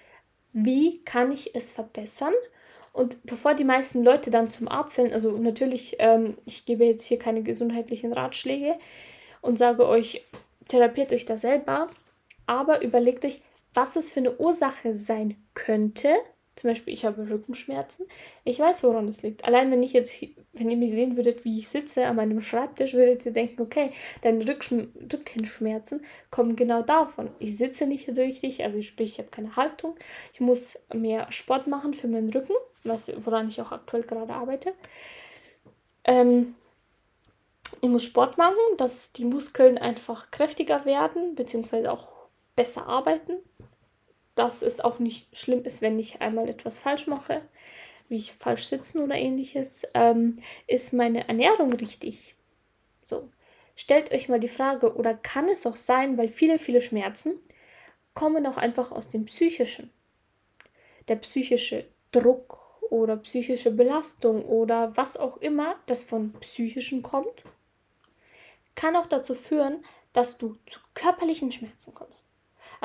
wie 0.54 1.02
kann 1.04 1.32
ich 1.32 1.56
es 1.56 1.72
verbessern? 1.72 2.34
Und 2.94 3.26
bevor 3.26 3.54
die 3.56 3.66
meisten 3.66 4.04
Leute 4.04 4.30
dann 4.30 4.50
zum 4.50 4.70
Arzt 4.70 4.96
sind, 4.96 5.12
also 5.12 5.32
natürlich, 5.32 5.98
ähm, 6.00 6.38
ich 6.46 6.66
gebe 6.66 6.86
jetzt 6.86 7.04
hier 7.04 7.20
keine 7.20 7.44
gesundheitlichen 7.44 8.14
Ratschläge 8.14 8.76
und 9.42 9.58
sage 9.58 9.86
euch, 9.86 10.24
therapiert 10.70 11.12
euch 11.12 11.26
da 11.26 11.36
selber, 11.36 11.90
aber 12.48 12.84
überlegt 12.84 13.26
euch, 13.26 13.42
was 13.74 13.96
es 13.96 14.12
für 14.12 14.22
eine 14.22 14.38
Ursache 14.38 14.96
sein 14.96 15.36
könnte, 15.54 16.16
Zum 16.56 16.70
Beispiel, 16.70 16.94
ich 16.94 17.04
habe 17.04 17.30
Rückenschmerzen. 17.30 18.08
Ich 18.46 18.60
weiß, 18.60 18.84
woran 18.84 19.08
das 19.08 19.24
liegt. 19.24 19.44
Allein 19.44 19.72
wenn 19.72 19.84
ich 19.84 19.92
jetzt, 19.92 20.14
wenn 20.54 20.70
ihr 20.70 20.78
mich 20.78 20.92
sehen 20.92 21.18
würdet, 21.18 21.44
wie 21.44 21.60
ich 21.60 21.68
sitze 21.68 22.06
an 22.08 22.16
meinem 22.16 22.40
Schreibtisch, 22.40 22.94
würdet 22.94 23.26
ihr 23.26 23.34
denken, 23.34 23.62
okay, 23.62 23.92
deine 24.22 24.48
Rückenschmerzen 24.48 26.06
kommen 26.32 26.56
genau 26.56 26.82
davon. 26.82 27.30
Ich 27.40 27.58
sitze 27.58 27.86
nicht 27.88 28.08
richtig, 28.08 28.64
also 28.64 28.82
sprich, 28.82 29.12
ich 29.14 29.20
habe 29.20 29.30
keine 29.30 29.56
Haltung. 29.58 29.96
Ich 30.34 30.40
muss 30.40 30.80
mehr 30.94 31.30
Sport 31.32 31.68
machen 31.68 31.94
für 31.94 32.08
meinen 32.08 32.30
Rücken, 32.30 32.54
was, 32.86 33.12
woran 33.26 33.50
ich 33.50 33.60
auch 33.62 33.74
aktuell 33.74 34.04
gerade 34.04 34.34
arbeite. 34.34 34.74
Ähm, 36.06 36.56
ich 37.82 37.90
muss 37.90 38.04
Sport 38.04 38.38
machen, 38.38 38.56
dass 38.78 39.12
die 39.12 39.26
Muskeln 39.26 39.78
einfach 39.78 40.32
kräftiger 40.32 40.86
werden, 40.86 41.36
beziehungsweise 41.36 41.92
auch 41.92 42.15
besser 42.56 42.88
arbeiten 42.88 43.38
dass 44.36 44.62
es 44.62 44.82
auch 44.82 45.00
nicht 45.00 45.36
schlimm 45.36 45.64
ist, 45.64 45.82
wenn 45.82 45.98
ich 45.98 46.22
einmal 46.22 46.50
etwas 46.50 46.78
falsch 46.78 47.08
mache, 47.08 47.42
wie 48.10 48.18
ich 48.18 48.34
falsch 48.34 48.66
sitzen 48.66 49.02
oder 49.02 49.16
ähnliches. 49.16 49.88
Ähm, 49.94 50.36
ist 50.68 50.94
meine 50.94 51.28
Ernährung 51.28 51.74
richtig? 51.74 52.36
So, 53.06 53.30
stellt 53.76 54.14
euch 54.14 54.30
mal 54.30 54.40
die 54.40 54.50
Frage, 54.50 54.96
oder 54.96 55.14
kann 55.14 55.48
es 55.48 55.66
auch 55.66 55.76
sein, 55.76 56.18
weil 56.18 56.28
viele, 56.28 56.60
viele 56.60 56.82
Schmerzen 56.82 57.40
kommen 58.14 58.46
auch 58.46 58.58
einfach 58.58 58.92
aus 58.92 59.08
dem 59.08 59.26
Psychischen. 59.26 59.90
Der 61.08 61.16
psychische 61.16 61.86
Druck 62.12 62.60
oder 62.90 63.18
psychische 63.18 63.72
Belastung 63.72 64.46
oder 64.46 64.96
was 64.96 65.18
auch 65.18 65.38
immer, 65.38 65.76
das 65.86 66.04
von 66.04 66.34
Psychischen 66.34 67.02
kommt, 67.02 67.46
kann 68.76 68.96
auch 68.96 69.08
dazu 69.08 69.34
führen, 69.34 69.84
dass 70.14 70.38
du 70.38 70.58
zu 70.66 70.80
körperlichen 70.94 71.52
Schmerzen 71.52 71.94
kommst. 71.94 72.26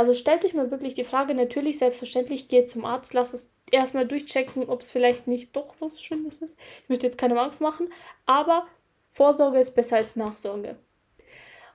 Also 0.00 0.14
stellt 0.14 0.46
euch 0.46 0.54
mal 0.54 0.70
wirklich 0.70 0.94
die 0.94 1.04
Frage, 1.04 1.34
natürlich, 1.34 1.76
selbstverständlich, 1.76 2.48
geht 2.48 2.70
zum 2.70 2.86
Arzt, 2.86 3.12
lasst 3.12 3.34
es 3.34 3.52
erstmal 3.70 4.08
durchchecken, 4.08 4.66
ob 4.66 4.80
es 4.80 4.90
vielleicht 4.90 5.26
nicht 5.26 5.54
doch 5.54 5.74
was 5.78 6.02
Schlimmes 6.02 6.38
ist. 6.38 6.56
Ich 6.82 6.88
möchte 6.88 7.06
jetzt 7.06 7.18
keine 7.18 7.38
Angst 7.38 7.60
machen, 7.60 7.92
aber 8.24 8.66
Vorsorge 9.10 9.58
ist 9.58 9.72
besser 9.72 9.96
als 9.96 10.16
Nachsorge. 10.16 10.76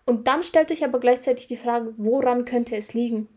Und 0.07 0.25
dann 0.25 0.41
stellt 0.41 0.71
euch 0.71 0.83
aber 0.83 0.99
gleichzeitig 0.99 1.45
die 1.45 1.55
Frage, 1.55 1.93
woran 1.97 2.45
könnte 2.45 2.75
es 2.75 2.95
liegen? 2.95 3.29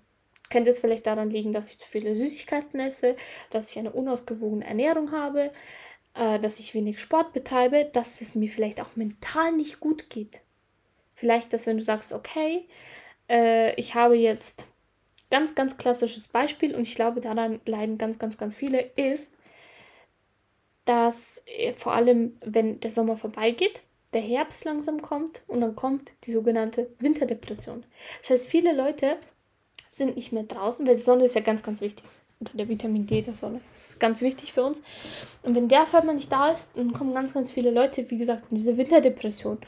Könnte 0.49 0.71
es 0.71 0.79
vielleicht 0.79 1.07
daran 1.07 1.29
liegen, 1.29 1.53
dass 1.53 1.69
ich 1.69 1.79
zu 1.79 1.87
viele 1.87 2.17
Süßigkeiten 2.17 2.81
esse, 2.81 3.15
dass 3.51 3.71
ich 3.71 3.79
eine 3.79 3.93
unausgewogene 3.93 4.65
Ernährung 4.65 5.13
habe, 5.13 5.53
äh, 6.15 6.41
dass 6.41 6.61
ich 6.61 6.73
wenig 6.73 6.99
Sport 6.99 7.35
betreibe, 7.35 7.91
dass 7.93 8.23
es 8.23 8.35
mir 8.35 8.49
vielleicht 8.49 8.81
auch 8.81 8.97
mental 8.97 9.53
nicht 9.53 9.81
gut 9.81 10.09
geht? 10.09 10.41
Vielleicht, 11.15 11.53
dass 11.53 11.67
wenn 11.67 11.77
du 11.77 11.83
sagst, 11.83 12.15
okay, 12.15 12.67
äh, 13.29 13.75
ich 13.75 13.95
habe 13.95 14.17
jetzt 14.17 14.65
ganz, 15.31 15.55
ganz 15.55 15.77
klassisches 15.77 16.29
Beispiel 16.29 16.75
und 16.75 16.83
ich 16.83 16.95
glaube, 16.95 17.21
daran 17.21 17.61
leiden 17.67 17.99
ganz, 17.99 18.19
ganz, 18.19 18.39
ganz 18.39 18.55
viele, 18.55 18.81
ist, 18.97 19.37
dass 20.85 21.43
äh, 21.47 21.75
vor 21.75 21.93
allem, 21.93 22.39
wenn 22.45 22.81
der 22.81 22.91
Sommer 22.91 23.17
vorbeigeht, 23.17 23.83
der 24.15 24.23
Herbst 24.23 24.65
langsam 24.65 25.03
kommt 25.03 25.43
und 25.47 25.61
dann 25.61 25.77
kommt 25.77 26.13
die 26.25 26.31
sogenannte 26.31 26.91
Winterdepression. 26.99 27.85
Das 28.21 28.31
heißt, 28.31 28.49
viele 28.49 28.75
Leute 28.75 29.19
sind 29.87 30.17
nicht 30.17 30.33
mehr 30.33 30.45
draußen, 30.45 30.87
weil 30.87 30.97
die 30.97 31.03
Sonne 31.03 31.25
ist 31.25 31.35
ja 31.35 31.43
ganz, 31.43 31.63
ganz 31.63 31.83
wichtig 31.83 32.07
oder 32.41 32.53
der 32.55 32.69
Vitamin 32.69 33.07
D 33.07 33.21
der 33.21 33.35
Sonne. 33.35 33.61
Das 33.71 33.91
ist 33.91 34.01
ganz 34.01 34.23
wichtig 34.23 34.53
für 34.53 34.63
uns. 34.63 34.83
Und 35.43 35.57
wenn 35.57 35.69
der 35.69 35.83
auf 35.83 35.95
einmal 35.95 36.15
nicht 36.15 36.31
da 36.31 36.51
ist, 36.51 36.77
dann 36.77 36.93
kommen 36.93 37.15
ganz, 37.15 37.35
ganz 37.35 37.51
viele 37.51 37.71
Leute, 37.71 38.09
wie 38.11 38.19
gesagt, 38.19 38.45
in 38.51 38.57
diese 38.57 38.77
Winterdepression. 38.77 39.59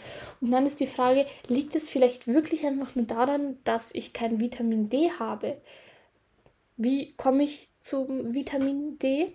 Und 0.40 0.50
dann 0.50 0.66
ist 0.66 0.78
die 0.78 0.86
Frage, 0.86 1.26
liegt 1.48 1.74
es 1.74 1.88
vielleicht 1.88 2.28
wirklich 2.28 2.64
einfach 2.64 2.94
nur 2.94 3.06
daran, 3.06 3.58
dass 3.64 3.94
ich 3.94 4.12
kein 4.12 4.40
Vitamin 4.40 4.88
D 4.88 5.10
habe? 5.18 5.60
Wie 6.76 7.12
komme 7.16 7.42
ich 7.42 7.70
zum 7.80 8.34
Vitamin 8.34 8.98
D? 8.98 9.32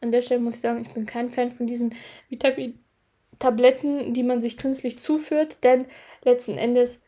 An 0.00 0.12
der 0.12 0.22
Stelle 0.22 0.40
muss 0.40 0.56
ich 0.56 0.60
sagen, 0.60 0.82
ich 0.82 0.94
bin 0.94 1.06
kein 1.06 1.28
Fan 1.28 1.50
von 1.50 1.66
diesen 1.66 1.94
Vitamin-Tabletten, 2.28 4.14
die 4.14 4.22
man 4.22 4.40
sich 4.40 4.56
künstlich 4.56 4.98
zuführt, 4.98 5.62
denn 5.64 5.86
letzten 6.22 6.56
Endes 6.56 7.02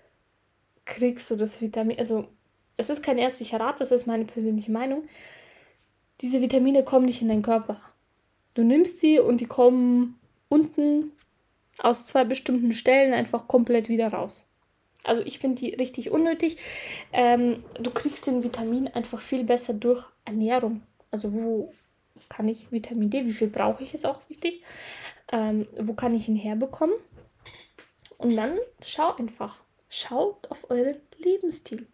kriegst 0.85 1.31
du 1.31 1.37
das 1.37 1.63
Vitamin, 1.63 1.99
also 1.99 2.29
es 2.77 2.91
ist 2.91 3.03
kein 3.03 3.19
ärztlicher 3.19 3.61
Rat, 3.61 3.81
das 3.81 3.91
ist 3.91 4.07
meine 4.07 4.25
persönliche 4.25 4.73
Meinung. 4.73 5.05
Diese 6.21 6.41
Vitamine 6.41 6.85
kommen 6.85 7.07
nicht 7.07 7.23
in 7.23 7.29
deinen 7.29 7.43
Körper. 7.43 7.81
Du 8.55 8.65
nimmst 8.65 8.99
sie 8.99 9.19
und 9.19 9.41
die 9.41 9.47
kommen 9.47 10.19
unten 10.49 11.13
aus 11.79 12.07
zwei 12.07 12.25
bestimmten 12.25 12.73
Stellen 12.73 13.15
einfach 13.15 13.49
komplett 13.49 13.89
wieder 13.89 14.09
raus. 14.09 14.53
Also 15.05 15.23
ich 15.23 15.39
finde 15.39 15.63
die 15.63 15.75
richtig 15.75 16.11
unnötig. 16.11 16.59
Ähm, 17.13 17.63
du 17.81 17.91
kriegst 17.91 18.27
den 18.27 18.43
Vitamin 18.43 18.89
einfach 18.89 19.21
viel 19.21 19.45
besser 19.45 19.75
durch 19.75 20.05
Ernährung. 20.25 20.83
Also 21.11 21.33
wo 21.33 21.73
kann 22.29 22.49
ich 22.49 22.71
Vitamin 22.71 23.11
D, 23.11 23.27
wie 23.27 23.33
viel 23.33 23.49
brauche 23.49 23.83
ich, 23.83 23.95
ist 23.95 24.07
auch 24.07 24.21
wichtig. 24.29 24.63
Ähm, 25.33 25.67
wo 25.81 25.95
kann 25.95 26.15
ich 26.15 26.29
ihn 26.29 26.37
herbekommen? 26.37 26.95
Und 28.19 28.37
dann 28.37 28.59
schau 28.81 29.15
einfach. 29.17 29.61
Schaut 29.89 30.51
auf 30.51 30.71
euren 30.71 30.97
Lebensstil. 31.19 31.87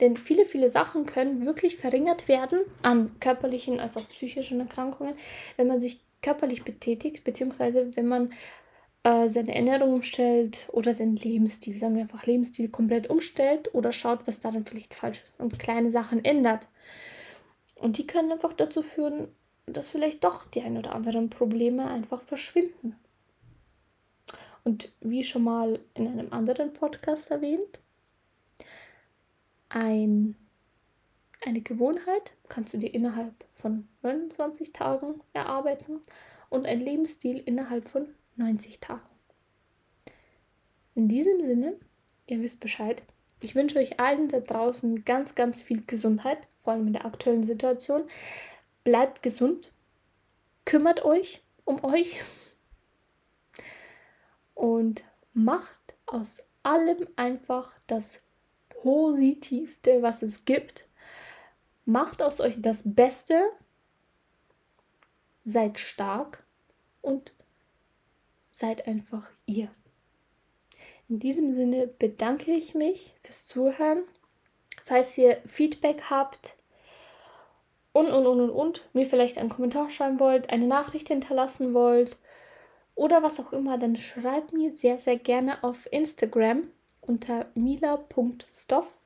Denn 0.00 0.16
viele, 0.16 0.46
viele 0.46 0.68
Sachen 0.68 1.06
können 1.06 1.46
wirklich 1.46 1.76
verringert 1.76 2.28
werden 2.28 2.60
an 2.82 3.18
körperlichen 3.20 3.80
als 3.80 3.96
auch 3.96 4.08
psychischen 4.08 4.60
Erkrankungen, 4.60 5.14
wenn 5.56 5.66
man 5.66 5.80
sich 5.80 6.00
körperlich 6.22 6.64
betätigt, 6.64 7.24
beziehungsweise 7.24 7.94
wenn 7.96 8.06
man 8.06 8.32
äh, 9.06 9.28
seine 9.28 9.54
Ernährung 9.54 9.94
umstellt 9.94 10.68
oder 10.72 10.92
seinen 10.92 11.16
Lebensstil, 11.16 11.78
sagen 11.78 11.94
wir 11.94 12.02
einfach 12.02 12.26
Lebensstil 12.26 12.68
komplett 12.68 13.08
umstellt 13.08 13.72
oder 13.74 13.92
schaut, 13.92 14.26
was 14.26 14.40
daran 14.40 14.64
vielleicht 14.64 14.94
falsch 14.94 15.22
ist 15.22 15.38
und 15.38 15.58
kleine 15.58 15.90
Sachen 15.90 16.24
ändert. 16.24 16.66
Und 17.76 17.98
die 17.98 18.06
können 18.06 18.32
einfach 18.32 18.52
dazu 18.52 18.82
führen, 18.82 19.28
dass 19.66 19.90
vielleicht 19.90 20.24
doch 20.24 20.46
die 20.50 20.62
ein 20.62 20.76
oder 20.76 20.92
anderen 20.92 21.30
Probleme 21.30 21.88
einfach 21.88 22.22
verschwinden. 22.22 22.96
Und 24.64 24.90
wie 25.00 25.22
schon 25.22 25.44
mal 25.44 25.78
in 25.94 26.08
einem 26.08 26.32
anderen 26.32 26.72
Podcast 26.72 27.30
erwähnt, 27.30 27.78
ein, 29.68 30.36
eine 31.44 31.60
Gewohnheit 31.60 32.34
kannst 32.48 32.74
du 32.74 32.78
dir 32.78 32.92
innerhalb 32.92 33.34
von 33.54 33.88
29 34.02 34.72
Tagen 34.72 35.20
erarbeiten 35.32 36.00
und 36.48 36.66
ein 36.66 36.80
Lebensstil 36.80 37.38
innerhalb 37.38 37.88
von 37.88 38.08
90 38.36 38.80
Tagen. 38.80 39.02
In 40.94 41.08
diesem 41.08 41.42
Sinne, 41.42 41.76
ihr 42.26 42.40
wisst 42.40 42.60
Bescheid. 42.60 43.02
Ich 43.40 43.54
wünsche 43.54 43.78
euch 43.78 44.00
allen 44.00 44.28
da 44.28 44.40
draußen 44.40 45.04
ganz, 45.04 45.34
ganz 45.34 45.60
viel 45.60 45.84
Gesundheit, 45.86 46.48
vor 46.62 46.72
allem 46.72 46.86
in 46.86 46.94
der 46.94 47.04
aktuellen 47.04 47.42
Situation. 47.42 48.04
Bleibt 48.82 49.22
gesund, 49.22 49.72
kümmert 50.64 51.04
euch 51.04 51.42
um 51.64 51.84
euch 51.84 52.22
und 54.54 55.04
macht 55.34 55.94
aus 56.06 56.44
allem 56.62 57.06
einfach 57.16 57.76
das 57.86 58.25
Positivste, 58.82 60.02
was 60.02 60.22
es 60.22 60.44
gibt. 60.44 60.88
Macht 61.84 62.22
aus 62.22 62.40
euch 62.40 62.60
das 62.60 62.82
Beste, 62.84 63.40
seid 65.44 65.78
stark 65.78 66.44
und 67.00 67.32
seid 68.50 68.86
einfach 68.86 69.28
ihr. 69.46 69.68
In 71.08 71.20
diesem 71.20 71.54
Sinne 71.54 71.86
bedanke 71.86 72.52
ich 72.52 72.74
mich 72.74 73.14
fürs 73.20 73.46
Zuhören. 73.46 74.02
Falls 74.84 75.16
ihr 75.18 75.38
Feedback 75.44 76.10
habt 76.10 76.56
und, 77.92 78.08
und, 78.08 78.26
und, 78.26 78.40
und, 78.40 78.50
und, 78.50 78.88
mir 78.94 79.06
vielleicht 79.06 79.38
einen 79.38 79.48
Kommentar 79.48 79.90
schreiben 79.90 80.20
wollt, 80.20 80.50
eine 80.50 80.66
Nachricht 80.66 81.08
hinterlassen 81.08 81.74
wollt 81.74 82.16
oder 82.94 83.22
was 83.22 83.40
auch 83.40 83.52
immer, 83.52 83.78
dann 83.78 83.96
schreibt 83.96 84.52
mir 84.52 84.70
sehr, 84.70 84.98
sehr 84.98 85.16
gerne 85.16 85.62
auf 85.64 85.90
Instagram 85.92 86.68
unter 87.06 87.50
mila.stoff. 87.54 89.00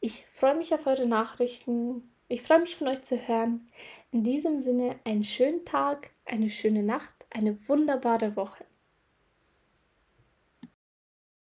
Ich 0.00 0.26
freue 0.30 0.54
mich 0.54 0.74
auf 0.74 0.86
eure 0.86 1.06
Nachrichten. 1.06 2.12
Ich 2.28 2.42
freue 2.42 2.60
mich 2.60 2.76
von 2.76 2.88
euch 2.88 3.02
zu 3.02 3.16
hören. 3.26 3.66
In 4.12 4.22
diesem 4.24 4.58
Sinne 4.58 4.96
einen 5.04 5.24
schönen 5.24 5.64
Tag, 5.64 6.10
eine 6.26 6.50
schöne 6.50 6.82
Nacht, 6.82 7.14
eine 7.30 7.56
wunderbare 7.68 8.36
Woche. 8.36 8.65